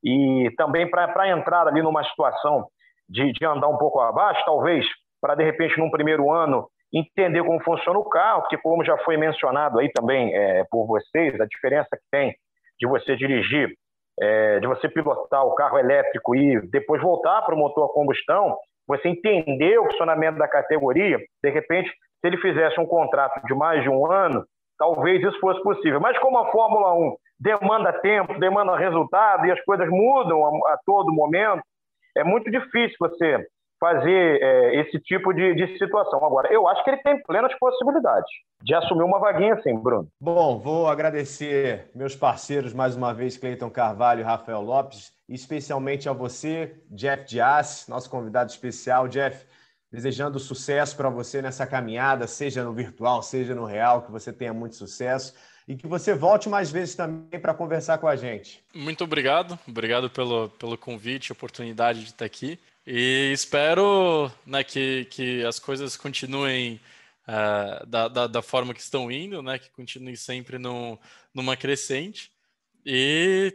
[0.04, 2.68] e também para entrar ali numa situação
[3.10, 4.86] de, de andar um pouco abaixo, talvez,
[5.20, 9.18] para de repente, num primeiro ano, entender como funciona o carro, porque como já foi
[9.18, 12.36] mencionado aí também é, por vocês, a diferença que tem
[12.80, 13.76] de você dirigir,
[14.22, 18.56] é, de você pilotar o carro elétrico e depois voltar para o motor a combustão,
[18.88, 23.84] você entender o funcionamento da categoria, de repente, se ele fizesse um contrato de mais
[23.84, 24.46] de um ano,
[24.78, 26.00] talvez isso fosse possível.
[26.00, 30.80] Mas como a Fórmula 1 demanda tempo, demanda resultado e as coisas mudam a, a
[30.86, 31.62] todo momento,
[32.18, 33.46] é muito difícil você
[33.86, 36.26] fazer é, esse tipo de, de, situação.
[36.26, 38.32] Agora, eu acho que ele tem plenas possibilidades
[38.64, 40.08] de assumir uma vaguinha assim, Bruno.
[40.20, 46.14] Bom, vou agradecer meus parceiros mais uma vez, Cleiton Carvalho e Rafael Lopes, especialmente a
[46.14, 49.08] você, Jeff Dias, nosso convidado especial.
[49.08, 49.46] Jeff,
[49.92, 54.54] desejando sucesso para você nessa caminhada, seja no virtual, seja no real, que você tenha
[54.54, 55.36] muito sucesso
[55.68, 58.64] e que você volte mais vezes também para conversar com a gente.
[58.74, 62.60] Muito obrigado, obrigado pelo, pelo convite, oportunidade de estar aqui.
[62.86, 66.80] E espero né, que, que as coisas continuem
[67.28, 71.00] uh, da, da, da, forma que estão indo, né, que continuem sempre no,
[71.34, 72.32] numa crescente.
[72.86, 73.52] E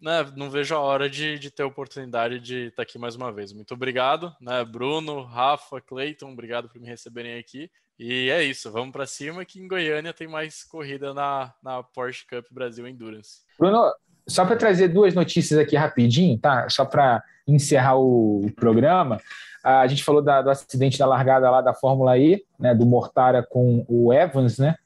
[0.00, 3.32] né, não vejo a hora de, de ter a oportunidade de estar aqui mais uma
[3.32, 3.52] vez.
[3.52, 7.70] Muito obrigado, né, Bruno, Rafa, Cleiton, obrigado por me receberem aqui.
[7.96, 12.26] E é isso, vamos para cima que em Goiânia tem mais corrida na, na Porsche
[12.26, 13.42] Cup Brasil Endurance.
[13.56, 13.92] Bruno,
[14.26, 16.68] só para trazer duas notícias aqui rapidinho, tá?
[16.68, 19.18] Só para encerrar o, programa.
[19.62, 23.46] A gente falou da, do acidente da largada lá da Fórmula E, né, do Mortara
[23.48, 24.76] com o Evans, né?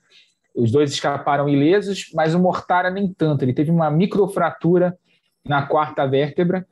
[0.55, 3.43] Os dois escaparam ilesos, mas o Mortara nem tanto.
[3.43, 4.97] Ele teve uma microfratura
[5.47, 6.67] na quarta vértebra.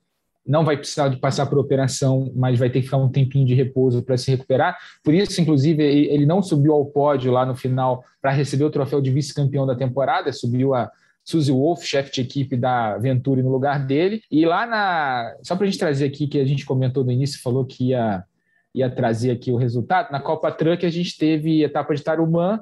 [0.46, 3.54] Não vai precisar de passar por operação, mas vai ter que ficar um tempinho de
[3.54, 4.76] repouso para se recuperar.
[5.02, 9.00] Por isso, inclusive, ele não subiu ao pódio lá no final para receber o troféu
[9.00, 10.90] de vice-campeão da temporada, subiu a
[11.24, 14.22] Suzy Wolf, chefe de equipe da Venturi, no lugar dele.
[14.30, 15.34] E lá na.
[15.42, 18.22] Só para a gente trazer aqui, que a gente comentou no início, falou que ia,
[18.74, 20.12] ia trazer aqui o resultado.
[20.12, 22.60] Na Copa Truck, a gente teve etapa de Tarumã,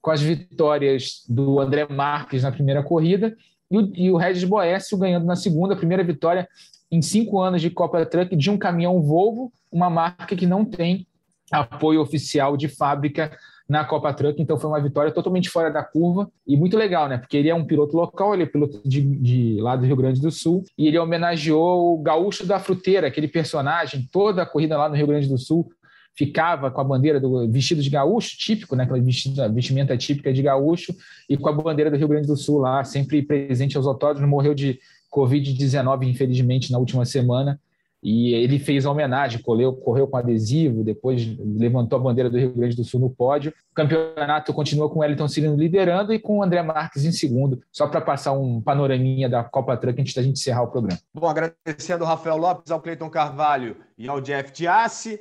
[0.00, 3.34] com as vitórias do André Marques na primeira corrida
[3.70, 6.46] e o, e o Regis Boécio ganhando na segunda, primeira vitória
[6.90, 11.06] em cinco anos de Copa Truck de um caminhão Volvo, uma marca que não tem
[11.50, 13.34] apoio oficial de fábrica
[13.72, 17.16] na Copa Truck, então foi uma vitória totalmente fora da curva e muito legal, né?
[17.16, 20.20] Porque ele é um piloto local, ele é piloto de, de lá do Rio Grande
[20.20, 24.90] do Sul e ele homenageou o Gaúcho da Fruteira, aquele personagem, toda a corrida lá
[24.90, 25.70] no Rio Grande do Sul
[26.14, 28.84] ficava com a bandeira do vestido de gaúcho, típico, né?
[28.84, 29.00] Aquela
[29.48, 30.94] vestimenta típica de gaúcho,
[31.26, 34.52] e com a bandeira do Rio Grande do Sul lá, sempre presente aos autódromos, morreu
[34.52, 34.78] de
[35.10, 37.58] Covid-19, infelizmente, na última semana.
[38.02, 42.52] E ele fez a homenagem, correu, correu com adesivo, depois levantou a bandeira do Rio
[42.52, 43.54] Grande do Sul no pódio.
[43.70, 47.62] O campeonato continua com o Wellington Cirino liderando e com o André Marques em segundo,
[47.70, 50.98] só para passar um panoraminha da Copa Truck antes da gente encerrar o programa.
[51.14, 55.20] Bom, agradecendo ao Rafael Lopes, ao Cleiton Carvalho e ao Jeff Tiassi.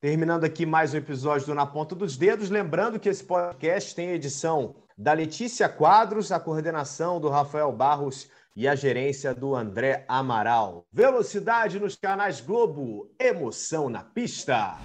[0.00, 2.50] Terminando aqui mais um episódio do Na Ponta dos Dedos.
[2.50, 8.66] Lembrando que esse podcast tem edição da Letícia Quadros, a coordenação do Rafael Barros e
[8.66, 10.86] a gerência do André Amaral.
[10.90, 14.78] Velocidade nos canais Globo, emoção na pista.